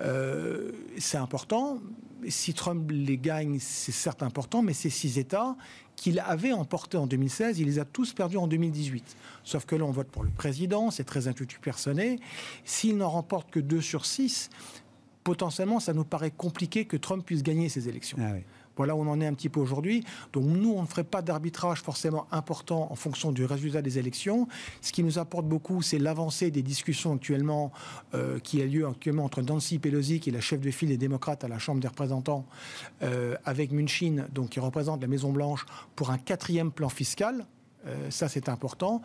Euh, 0.00 0.72
c'est 0.98 1.16
important. 1.16 1.78
Si 2.28 2.52
Trump 2.52 2.90
les 2.90 3.16
gagne, 3.16 3.58
c'est 3.60 3.92
certes 3.92 4.24
important, 4.24 4.60
mais 4.60 4.74
ces 4.74 4.90
six 4.90 5.18
États 5.18 5.56
qu'il 5.94 6.20
avait 6.20 6.52
emportés 6.52 6.96
en 6.96 7.06
2016, 7.06 7.58
il 7.58 7.66
les 7.66 7.78
a 7.78 7.84
tous 7.84 8.12
perdus 8.12 8.36
en 8.36 8.46
2018. 8.46 9.16
Sauf 9.44 9.66
que 9.66 9.76
là, 9.76 9.84
on 9.84 9.90
vote 9.90 10.08
pour 10.08 10.22
le 10.22 10.30
président, 10.30 10.90
c'est 10.90 11.04
très 11.04 11.26
intuitif 11.26 11.60
personné. 11.60 12.20
S'il 12.64 12.96
n'en 12.96 13.10
remporte 13.10 13.50
que 13.50 13.60
deux 13.60 13.80
sur 13.80 14.06
six, 14.06 14.50
potentiellement, 15.28 15.78
ça 15.78 15.92
nous 15.92 16.04
paraît 16.04 16.30
compliqué 16.30 16.86
que 16.86 16.96
Trump 16.96 17.22
puisse 17.22 17.42
gagner 17.42 17.68
ces 17.68 17.86
élections. 17.86 18.16
Ah 18.18 18.32
voilà 18.78 18.96
où 18.96 19.00
on 19.00 19.08
en 19.08 19.20
est 19.20 19.26
un 19.26 19.34
petit 19.34 19.50
peu 19.50 19.60
aujourd'hui. 19.60 20.04
Donc 20.32 20.44
nous, 20.44 20.72
on 20.72 20.80
ne 20.80 20.86
ferait 20.86 21.04
pas 21.04 21.20
d'arbitrage 21.20 21.82
forcément 21.82 22.26
important 22.30 22.88
en 22.90 22.94
fonction 22.94 23.30
du 23.30 23.44
résultat 23.44 23.82
des 23.82 23.98
élections. 23.98 24.48
Ce 24.80 24.90
qui 24.90 25.02
nous 25.02 25.18
apporte 25.18 25.44
beaucoup, 25.46 25.82
c'est 25.82 25.98
l'avancée 25.98 26.50
des 26.50 26.62
discussions 26.62 27.12
actuellement 27.12 27.72
euh, 28.14 28.38
qui 28.38 28.62
a 28.62 28.64
lieu 28.64 28.86
actuellement 28.86 29.24
entre 29.24 29.42
Nancy 29.42 29.78
Pelosi, 29.78 30.18
qui 30.18 30.30
est 30.30 30.32
la 30.32 30.40
chef 30.40 30.60
de 30.60 30.70
file 30.70 30.88
des 30.88 30.96
démocrates 30.96 31.44
à 31.44 31.48
la 31.48 31.58
Chambre 31.58 31.80
des 31.80 31.88
représentants, 31.88 32.46
euh, 33.02 33.36
avec 33.44 33.70
Munchin, 33.70 34.26
donc 34.32 34.50
qui 34.50 34.60
représente 34.60 35.02
la 35.02 35.08
Maison 35.08 35.30
Blanche, 35.30 35.66
pour 35.94 36.10
un 36.10 36.16
quatrième 36.18 36.70
plan 36.70 36.88
fiscal. 36.88 37.44
Euh, 37.86 38.10
ça, 38.10 38.28
c'est 38.28 38.48
important 38.48 39.02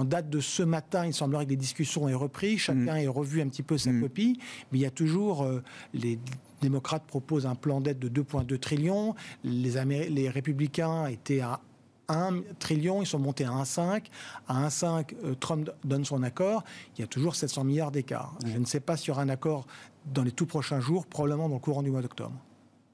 en 0.00 0.04
date 0.04 0.30
de 0.30 0.40
ce 0.40 0.62
matin, 0.62 1.04
il 1.04 1.12
semblerait 1.12 1.44
que 1.44 1.50
les 1.50 1.56
discussions 1.56 2.08
aient 2.08 2.14
repris, 2.14 2.56
chacun 2.56 2.94
mm. 2.94 2.96
ait 2.96 3.06
revu 3.06 3.42
un 3.42 3.48
petit 3.48 3.62
peu 3.62 3.76
sa 3.76 3.92
mm. 3.92 4.00
copie, 4.00 4.40
mais 4.72 4.78
il 4.78 4.80
y 4.80 4.86
a 4.86 4.90
toujours, 4.90 5.42
euh, 5.42 5.62
les 5.92 6.18
démocrates 6.62 7.04
proposent 7.04 7.44
un 7.44 7.54
plan 7.54 7.82
d'aide 7.82 7.98
de 7.98 8.08
2,2 8.08 8.58
trillions, 8.58 9.14
les, 9.44 10.08
les 10.08 10.30
républicains 10.30 11.04
étaient 11.06 11.40
à 11.40 11.60
1 12.08 12.40
trillion, 12.58 13.02
ils 13.02 13.06
sont 13.06 13.18
montés 13.18 13.44
à 13.44 13.50
1,5. 13.50 14.06
À 14.48 14.68
1,5, 14.68 15.14
euh, 15.22 15.34
Trump 15.34 15.70
donne 15.84 16.04
son 16.06 16.22
accord. 16.22 16.64
Il 16.96 17.02
y 17.02 17.04
a 17.04 17.06
toujours 17.06 17.36
700 17.36 17.64
milliards 17.64 17.92
d'écart. 17.92 18.34
Je 18.44 18.56
ne 18.56 18.64
sais 18.64 18.80
pas 18.80 18.96
s'il 18.96 19.08
y 19.08 19.10
aura 19.12 19.22
un 19.22 19.28
accord 19.28 19.66
dans 20.06 20.24
les 20.24 20.32
tout 20.32 20.46
prochains 20.46 20.80
jours, 20.80 21.06
probablement 21.06 21.48
dans 21.48 21.56
le 21.56 21.60
courant 21.60 21.82
du 21.82 21.90
mois 21.90 22.00
d'octobre. 22.00 22.34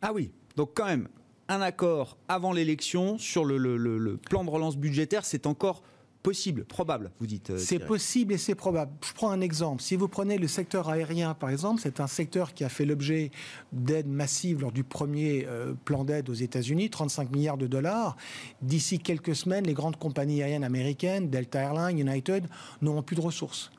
Ah 0.02 0.12
oui, 0.12 0.32
donc 0.56 0.72
quand 0.74 0.86
même, 0.86 1.08
un 1.48 1.60
accord 1.62 2.18
avant 2.28 2.52
l'élection 2.52 3.16
sur 3.16 3.44
le 3.44 4.16
plan 4.16 4.44
de 4.44 4.50
relance 4.50 4.76
budgétaire, 4.76 5.24
c'est 5.24 5.46
encore 5.46 5.82
possible, 6.26 6.64
probable, 6.64 7.12
vous 7.20 7.26
dites. 7.28 7.50
Euh, 7.50 7.56
c'est 7.56 7.78
possible 7.78 8.32
et 8.32 8.36
c'est 8.36 8.56
probable. 8.56 8.90
Je 9.06 9.12
prends 9.12 9.30
un 9.30 9.40
exemple. 9.40 9.80
Si 9.80 9.94
vous 9.94 10.08
prenez 10.08 10.38
le 10.38 10.48
secteur 10.48 10.88
aérien, 10.88 11.34
par 11.34 11.50
exemple, 11.50 11.80
c'est 11.80 12.00
un 12.00 12.08
secteur 12.08 12.52
qui 12.52 12.64
a 12.64 12.68
fait 12.68 12.84
l'objet 12.84 13.30
d'aides 13.72 14.08
massives 14.08 14.60
lors 14.60 14.72
du 14.72 14.82
premier 14.82 15.46
euh, 15.46 15.74
plan 15.84 16.02
d'aide 16.02 16.28
aux 16.28 16.34
États-Unis, 16.34 16.90
35 16.90 17.30
milliards 17.30 17.58
de 17.58 17.68
dollars. 17.68 18.16
D'ici 18.60 18.98
quelques 18.98 19.36
semaines, 19.36 19.66
les 19.66 19.72
grandes 19.72 19.98
compagnies 19.98 20.42
aériennes 20.42 20.64
américaines, 20.64 21.30
Delta 21.30 21.60
Airlines, 21.60 22.00
United, 22.00 22.48
n'auront 22.82 23.04
plus 23.04 23.14
de 23.14 23.20
ressources. 23.20 23.70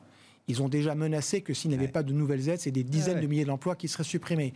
Ils 0.49 0.61
ont 0.61 0.69
déjà 0.69 0.95
menacé 0.95 1.41
que 1.41 1.53
s'il 1.53 1.71
n'y 1.71 1.75
avait 1.75 1.89
pas 1.89 2.03
de 2.03 2.13
nouvelles 2.13 2.47
aides, 2.47 2.61
c'est 2.61 2.71
des 2.71 2.83
dizaines 2.83 3.19
de 3.19 3.27
milliers 3.27 3.43
d'emplois 3.43 3.75
qui 3.75 3.89
seraient 3.89 4.05
supprimés. 4.05 4.53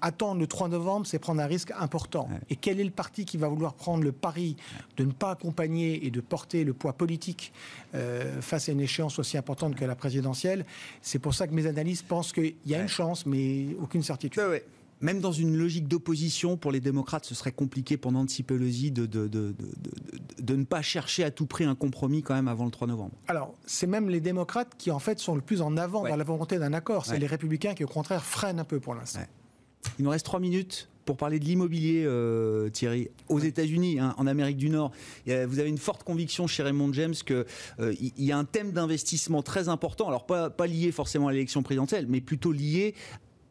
Attendre 0.00 0.40
le 0.40 0.46
3 0.46 0.68
novembre, 0.68 1.06
c'est 1.06 1.18
prendre 1.18 1.42
un 1.42 1.46
risque 1.46 1.70
important. 1.78 2.28
Et 2.48 2.56
quel 2.56 2.80
est 2.80 2.84
le 2.84 2.90
parti 2.90 3.26
qui 3.26 3.36
va 3.36 3.48
vouloir 3.48 3.74
prendre 3.74 4.02
le 4.02 4.12
pari 4.12 4.56
de 4.96 5.04
ne 5.04 5.12
pas 5.12 5.32
accompagner 5.32 6.06
et 6.06 6.10
de 6.10 6.20
porter 6.22 6.64
le 6.64 6.72
poids 6.72 6.94
politique 6.94 7.52
euh, 7.94 8.40
face 8.40 8.70
à 8.70 8.72
une 8.72 8.80
échéance 8.80 9.18
aussi 9.18 9.36
importante 9.36 9.76
que 9.76 9.84
la 9.84 9.96
présidentielle? 9.96 10.64
C'est 11.02 11.18
pour 11.18 11.34
ça 11.34 11.46
que 11.46 11.52
mes 11.52 11.66
analystes 11.66 12.06
pensent 12.06 12.32
qu'il 12.32 12.54
y 12.64 12.74
a 12.74 12.80
une 12.80 12.88
chance, 12.88 13.26
mais 13.26 13.76
aucune 13.80 14.02
certitude 14.02 14.40
même 15.00 15.20
dans 15.20 15.32
une 15.32 15.56
logique 15.56 15.88
d'opposition, 15.88 16.56
pour 16.56 16.72
les 16.72 16.80
démocrates, 16.80 17.24
ce 17.24 17.34
serait 17.34 17.52
compliqué 17.52 17.96
pour 17.96 18.12
Nancy 18.12 18.42
Pelosi 18.42 18.90
de, 18.90 19.06
de, 19.06 19.28
de, 19.28 19.54
de, 20.40 20.56
ne 20.56 20.64
pas 20.64 20.82
chercher 20.82 21.24
à 21.24 21.30
tout 21.30 21.46
prix 21.46 21.64
un 21.64 21.74
compromis 21.74 22.22
quand 22.22 22.34
même 22.34 22.48
avant 22.48 22.64
le 22.64 22.70
3 22.70 22.88
novembre. 22.88 23.12
Alors, 23.28 23.54
c'est 23.66 23.86
même 23.86 24.08
les 24.08 24.20
démocrates 24.20 24.74
qui, 24.78 24.90
en 24.90 24.98
fait, 24.98 25.18
sont 25.18 25.34
le 25.34 25.40
plus 25.40 25.62
en 25.62 25.76
avant 25.76 26.08
dans 26.08 26.16
la 26.16 26.24
volonté 26.24 26.58
d'un 26.58 26.72
accord. 26.72 27.06
C'est 27.06 27.18
les 27.18 27.26
républicains 27.26 27.74
qui, 27.74 27.84
au 27.84 27.88
contraire, 27.88 28.24
freinent 28.24 28.60
un 28.60 28.64
peu 28.64 28.80
pour 28.80 28.94
l'instant. 28.94 29.20
Il 29.98 30.04
nous 30.04 30.10
reste 30.10 30.24
trois 30.24 30.40
minutes 30.40 30.88
pour 31.04 31.16
parler 31.16 31.38
de 31.38 31.44
l'immobilier, 31.44 32.04
euh, 32.06 32.70
Thierry, 32.70 33.08
aux 33.28 33.38
États-Unis, 33.38 34.00
hein, 34.00 34.14
en 34.16 34.26
Amérique 34.26 34.56
du 34.56 34.70
Nord. 34.70 34.92
vous 35.26 35.58
avez 35.58 35.68
une 35.68 35.78
forte 35.78 36.02
conviction 36.02 36.46
chez 36.46 36.62
Raymond 36.62 36.92
James 36.92 37.14
qu'il 37.14 37.44
euh, 37.80 37.94
y 38.00 38.32
a 38.32 38.38
un 38.38 38.44
thème 38.44 38.72
d'investissement 38.72 39.42
très 39.42 39.68
important, 39.68 40.08
alors 40.08 40.26
pas, 40.26 40.50
pas 40.50 40.66
lié 40.66 40.92
forcément 40.92 41.28
à 41.28 41.32
l'élection 41.32 41.62
présidentielle, 41.62 42.06
mais 42.08 42.20
plutôt 42.20 42.52
lié 42.52 42.94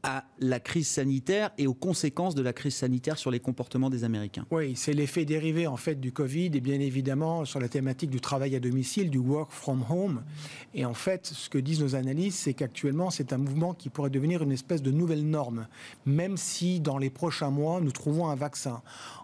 à 0.04 0.26
la 0.40 0.60
crise 0.60 0.88
sanitaire 0.88 1.52
et 1.58 1.66
aux 1.66 1.74
conséquences 1.74 2.36
de 2.36 2.42
la 2.42 2.52
crise 2.52 2.76
sanitaire 2.76 3.18
sur 3.18 3.32
les 3.32 3.40
comportements 3.40 3.90
des 3.90 4.04
Américains. 4.04 4.46
Oui, 4.52 4.74
c'est 4.76 4.92
l'effet 4.92 5.24
dérivé 5.24 5.66
en 5.66 5.78
fait 5.78 5.96
du 5.96 6.12
Covid 6.12 6.52
et 6.54 6.60
bien 6.60 6.80
évidemment 6.80 7.46
sur 7.46 7.62
la 7.62 7.70
thématique 7.70 8.10
du 8.10 8.20
travail 8.20 8.54
à 8.56 8.60
domicile, 8.60 9.10
du 9.10 9.18
work 9.18 9.52
from 9.52 9.84
home. 9.90 10.24
Et 10.74 10.84
en 10.84 10.94
fait, 10.94 11.28
ce 11.28 11.50
que 11.50 11.58
disent 11.58 11.80
nos 11.80 11.96
analystes, 11.96 12.40
c'est 12.40 12.54
qu'actuellement 12.54 13.10
c'est 13.10 13.32
un 13.32 13.38
mouvement 13.38 13.74
qui 13.74 13.90
pourrait 13.90 14.10
devenir 14.10 14.44
une 14.44 14.52
espèce 14.52 14.82
de 14.82 14.92
nouvelle 14.92 15.26
norme, 15.26 15.68
même 16.06 16.36
si 16.36 16.82
dans 16.82 16.98
les 16.98 17.10
prochains 17.10 17.50
mois 17.50 17.80
nous 17.80 17.92
trouvons 17.92 18.28
un 18.28 18.36
vaccin. 18.36 18.82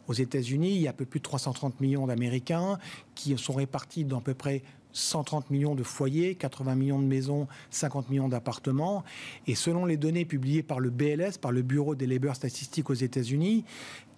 Aux 0.08 0.14
États-Unis, 0.14 0.76
il 0.76 0.82
y 0.82 0.88
a 0.88 0.92
un 0.92 0.94
peu 0.94 1.06
plus 1.06 1.20
de 1.20 1.24
330 1.24 1.82
millions 1.82 2.08
d'Américains 2.08 2.80
qui 3.16 3.38
sont 3.38 3.54
répartis 3.54 4.06
dans 4.06 4.20
à 4.20 4.22
peu 4.22 4.34
près 4.34 4.64
130 4.92 5.50
millions 5.50 5.76
de 5.76 5.84
foyers, 5.84 6.36
80 6.36 6.76
millions 6.76 7.00
de 7.00 7.06
maisons, 7.06 7.48
50 7.72 8.10
millions 8.10 8.30
d'appartements. 8.30 9.04
Et 9.48 9.56
selon 9.56 9.86
les 9.86 9.98
données 9.98 10.26
publiées 10.26 10.64
par 10.64 10.80
le 10.80 10.90
BLS, 10.90 11.38
par 11.40 11.52
le 11.52 11.62
Bureau 11.62 11.96
des 11.96 12.08
Labour 12.08 12.36
Statistiques 12.36 12.90
aux 12.90 12.96
États-Unis, 12.96 13.66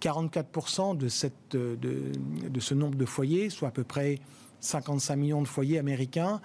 44% 0.01 0.97
de, 0.97 1.07
cette, 1.07 1.33
de, 1.51 1.77
de 1.77 2.59
ce 2.59 2.73
nombre 2.73 2.95
de 2.95 3.05
foyers, 3.05 3.49
soit 3.49 3.67
à 3.67 3.71
peu 3.71 3.83
près 3.83 4.19
55 4.61 5.15
millions 5.15 5.41
de 5.41 5.47
foyers 5.47 5.79
américains 5.79 6.39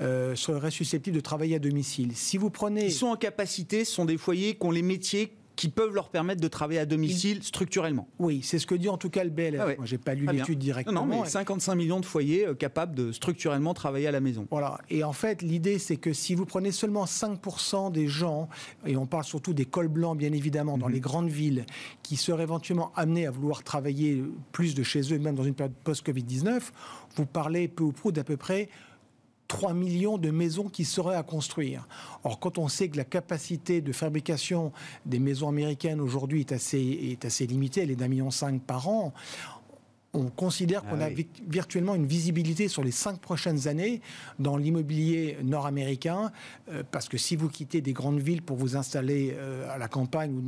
euh, 0.00 0.34
seraient 0.34 0.70
susceptibles 0.70 1.16
de 1.16 1.22
travailler 1.22 1.56
à 1.56 1.58
domicile. 1.58 2.12
Si 2.14 2.36
vous 2.36 2.50
prenez... 2.50 2.86
Ils 2.86 2.92
sont 2.92 3.06
en 3.06 3.16
capacité, 3.16 3.84
ce 3.84 3.94
sont 3.94 4.04
des 4.04 4.18
foyers 4.18 4.56
qui 4.56 4.66
ont 4.66 4.70
les 4.70 4.82
métiers 4.82 5.32
qui 5.60 5.68
peuvent 5.68 5.94
leur 5.94 6.08
permettre 6.08 6.40
de 6.40 6.48
travailler 6.48 6.80
à 6.80 6.86
domicile 6.86 7.42
structurellement. 7.42 8.08
Oui, 8.18 8.40
c'est 8.42 8.58
ce 8.58 8.66
que 8.66 8.74
dit 8.74 8.88
en 8.88 8.96
tout 8.96 9.10
cas 9.10 9.24
le 9.24 9.28
BLF. 9.28 9.60
Ah 9.60 9.66
Moi, 9.76 9.84
j'ai 9.84 9.98
pas 9.98 10.14
lu 10.14 10.26
l'étude 10.32 10.58
directement. 10.58 11.04
Non, 11.04 11.20
mais 11.20 11.28
55 11.28 11.74
millions 11.74 12.00
de 12.00 12.06
foyers 12.06 12.46
euh, 12.46 12.54
capables 12.54 12.94
de 12.94 13.12
structurellement 13.12 13.74
travailler 13.74 14.06
à 14.06 14.10
la 14.10 14.20
maison. 14.20 14.46
Voilà. 14.50 14.78
Et 14.88 15.04
en 15.04 15.12
fait, 15.12 15.42
l'idée, 15.42 15.78
c'est 15.78 15.98
que 15.98 16.14
si 16.14 16.34
vous 16.34 16.46
prenez 16.46 16.72
seulement 16.72 17.04
5% 17.04 17.92
des 17.92 18.08
gens, 18.08 18.48
et 18.86 18.96
on 18.96 19.04
parle 19.04 19.24
surtout 19.24 19.52
des 19.52 19.66
cols 19.66 19.88
blancs, 19.88 20.16
bien 20.16 20.32
évidemment, 20.32 20.78
dans 20.78 20.86
mhm. 20.86 20.94
les 20.94 21.00
grandes 21.00 21.28
villes, 21.28 21.66
qui 22.02 22.16
seraient 22.16 22.44
éventuellement 22.44 22.90
amenés 22.96 23.26
à 23.26 23.30
vouloir 23.30 23.62
travailler 23.62 24.24
plus 24.52 24.74
de 24.74 24.82
chez 24.82 25.12
eux, 25.12 25.18
même 25.18 25.34
dans 25.34 25.44
une 25.44 25.52
période 25.52 25.76
post-Covid-19, 25.84 26.70
vous 27.16 27.26
parlez 27.26 27.68
peu 27.68 27.84
ou 27.84 27.92
prou 27.92 28.12
d'à 28.12 28.24
peu 28.24 28.38
près 28.38 28.70
3 29.50 29.74
millions 29.74 30.16
de 30.16 30.30
maisons 30.30 30.68
qui 30.68 30.84
seraient 30.84 31.16
à 31.16 31.24
construire. 31.24 31.88
Or, 32.22 32.38
quand 32.38 32.56
on 32.56 32.68
sait 32.68 32.88
que 32.88 32.96
la 32.96 33.04
capacité 33.04 33.80
de 33.80 33.90
fabrication 33.90 34.70
des 35.06 35.18
maisons 35.18 35.48
américaines 35.48 36.00
aujourd'hui 36.00 36.38
est 36.38 36.52
assez, 36.52 36.78
est 36.78 37.24
assez 37.24 37.48
limitée, 37.48 37.82
elle 37.82 37.90
est 37.90 37.96
d'un 37.96 38.06
million 38.06 38.30
cinq 38.30 38.62
par 38.62 38.88
an, 38.88 39.12
on 40.12 40.28
considère 40.28 40.82
qu'on 40.82 41.00
ah 41.00 41.06
a 41.06 41.10
virtuellement 41.48 41.94
une 41.94 42.06
visibilité 42.06 42.66
sur 42.66 42.82
les 42.82 42.90
cinq 42.90 43.20
prochaines 43.20 43.68
années 43.68 44.00
dans 44.40 44.56
l'immobilier 44.56 45.36
nord-américain, 45.44 46.32
euh, 46.70 46.82
parce 46.90 47.08
que 47.08 47.16
si 47.16 47.36
vous 47.36 47.48
quittez 47.48 47.80
des 47.80 47.92
grandes 47.92 48.18
villes 48.18 48.42
pour 48.42 48.56
vous 48.56 48.76
installer 48.76 49.34
euh, 49.36 49.72
à 49.72 49.78
la 49.78 49.86
campagne 49.86 50.42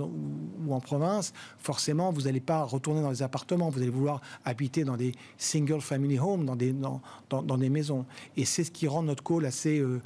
ou, 0.66 0.74
en 0.74 0.80
province, 0.80 1.32
forcément, 1.58 2.10
vous 2.10 2.22
n'allez 2.22 2.40
pas 2.40 2.64
retourner 2.64 3.02
dans 3.02 3.10
les 3.10 3.22
appartements, 3.22 3.70
vous 3.70 3.80
allez 3.80 3.90
vouloir 3.90 4.20
habiter 4.44 4.82
dans 4.82 4.96
des 4.96 5.12
single-family 5.38 6.18
homes, 6.18 6.44
dans 6.44 6.56
des, 6.56 6.72
dans, 6.72 7.00
dans, 7.30 7.58
des 7.58 7.70
maisons. 7.70 8.04
Et 8.36 8.44
c'est 8.44 8.64
ce 8.64 8.72
qui 8.72 8.88
rend 8.88 9.04
notre 9.04 9.22
call 9.22 9.44
assez 9.44 9.78
euh, 9.78 10.00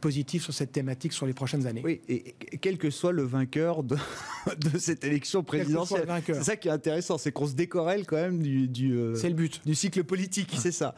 positif 0.00 0.42
sur 0.42 0.52
cette 0.52 0.72
thématique 0.72 1.12
sur 1.12 1.26
les 1.26 1.34
prochaines 1.34 1.66
années. 1.66 1.82
Oui, 1.84 2.00
et 2.08 2.34
quel 2.60 2.76
que 2.76 2.90
soit 2.90 3.12
le 3.12 3.22
vainqueur 3.22 3.84
de, 3.84 3.96
de 4.72 4.78
cette 4.78 5.04
élection 5.04 5.44
présidentielle, 5.44 6.08
c'est 6.26 6.42
ça 6.42 6.56
qui 6.56 6.68
est 6.68 6.72
intéressant, 6.72 7.18
c'est 7.18 7.30
qu'on 7.30 7.46
se 7.46 7.54
décorelle 7.54 8.04
quand 8.04 8.16
même 8.16 8.42
du 8.42 8.95
euh, 8.96 9.14
c'est 9.14 9.28
le 9.28 9.34
but 9.34 9.60
du 9.64 9.74
cycle 9.74 10.04
politique, 10.04 10.54
c'est 10.58 10.72
ça. 10.72 10.94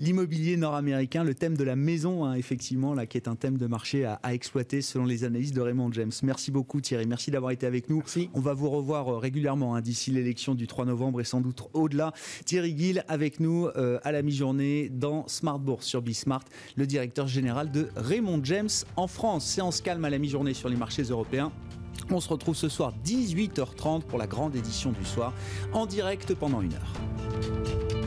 L'immobilier 0.00 0.56
nord-américain, 0.56 1.24
le 1.24 1.34
thème 1.34 1.56
de 1.56 1.64
la 1.64 1.76
maison, 1.76 2.24
hein, 2.24 2.34
effectivement, 2.34 2.94
là, 2.94 3.06
qui 3.06 3.16
est 3.16 3.28
un 3.28 3.36
thème 3.36 3.58
de 3.58 3.66
marché 3.66 4.04
à, 4.04 4.20
exploiter 4.32 4.82
selon 4.82 5.04
les 5.04 5.24
analyses 5.24 5.52
de 5.52 5.60
Raymond 5.60 5.92
James. 5.92 6.12
Merci 6.22 6.50
beaucoup 6.50 6.80
Thierry, 6.80 7.06
merci 7.06 7.30
d'avoir 7.30 7.52
été 7.52 7.66
avec 7.66 7.88
nous. 7.88 8.02
On 8.34 8.40
va 8.40 8.54
vous 8.54 8.70
revoir 8.70 9.08
euh, 9.08 9.18
régulièrement 9.18 9.74
hein, 9.74 9.80
d'ici 9.80 10.10
l'élection 10.10 10.54
du 10.54 10.66
3 10.66 10.86
novembre 10.86 11.20
et 11.20 11.24
sans 11.24 11.40
doute 11.40 11.62
au-delà. 11.72 12.12
Thierry 12.44 12.76
Gill 12.76 13.04
avec 13.08 13.40
nous 13.40 13.68
euh, 13.76 13.98
à 14.02 14.12
la 14.12 14.22
mi-journée 14.22 14.88
dans 14.88 15.26
Smart 15.28 15.58
Bourse 15.58 15.86
sur 15.86 16.02
Bismart, 16.02 16.44
le 16.76 16.86
directeur 16.86 17.26
général 17.26 17.70
de 17.70 17.88
Raymond 17.96 18.40
James 18.44 18.68
en 18.96 19.06
France. 19.06 19.46
Séance 19.46 19.80
calme 19.80 20.04
à 20.04 20.10
la 20.10 20.18
mi-journée 20.18 20.54
sur 20.54 20.68
les 20.68 20.76
marchés 20.76 21.02
européens. 21.02 21.52
On 22.10 22.20
se 22.20 22.28
retrouve 22.28 22.54
ce 22.54 22.68
soir 22.68 22.92
18h30 23.04 24.02
pour 24.02 24.18
la 24.18 24.26
grande 24.26 24.54
édition 24.56 24.92
du 24.92 25.04
soir 25.04 25.32
en 25.72 25.86
direct 25.86 26.34
pendant 26.34 26.60
une 26.60 26.74
heure. 26.74 28.03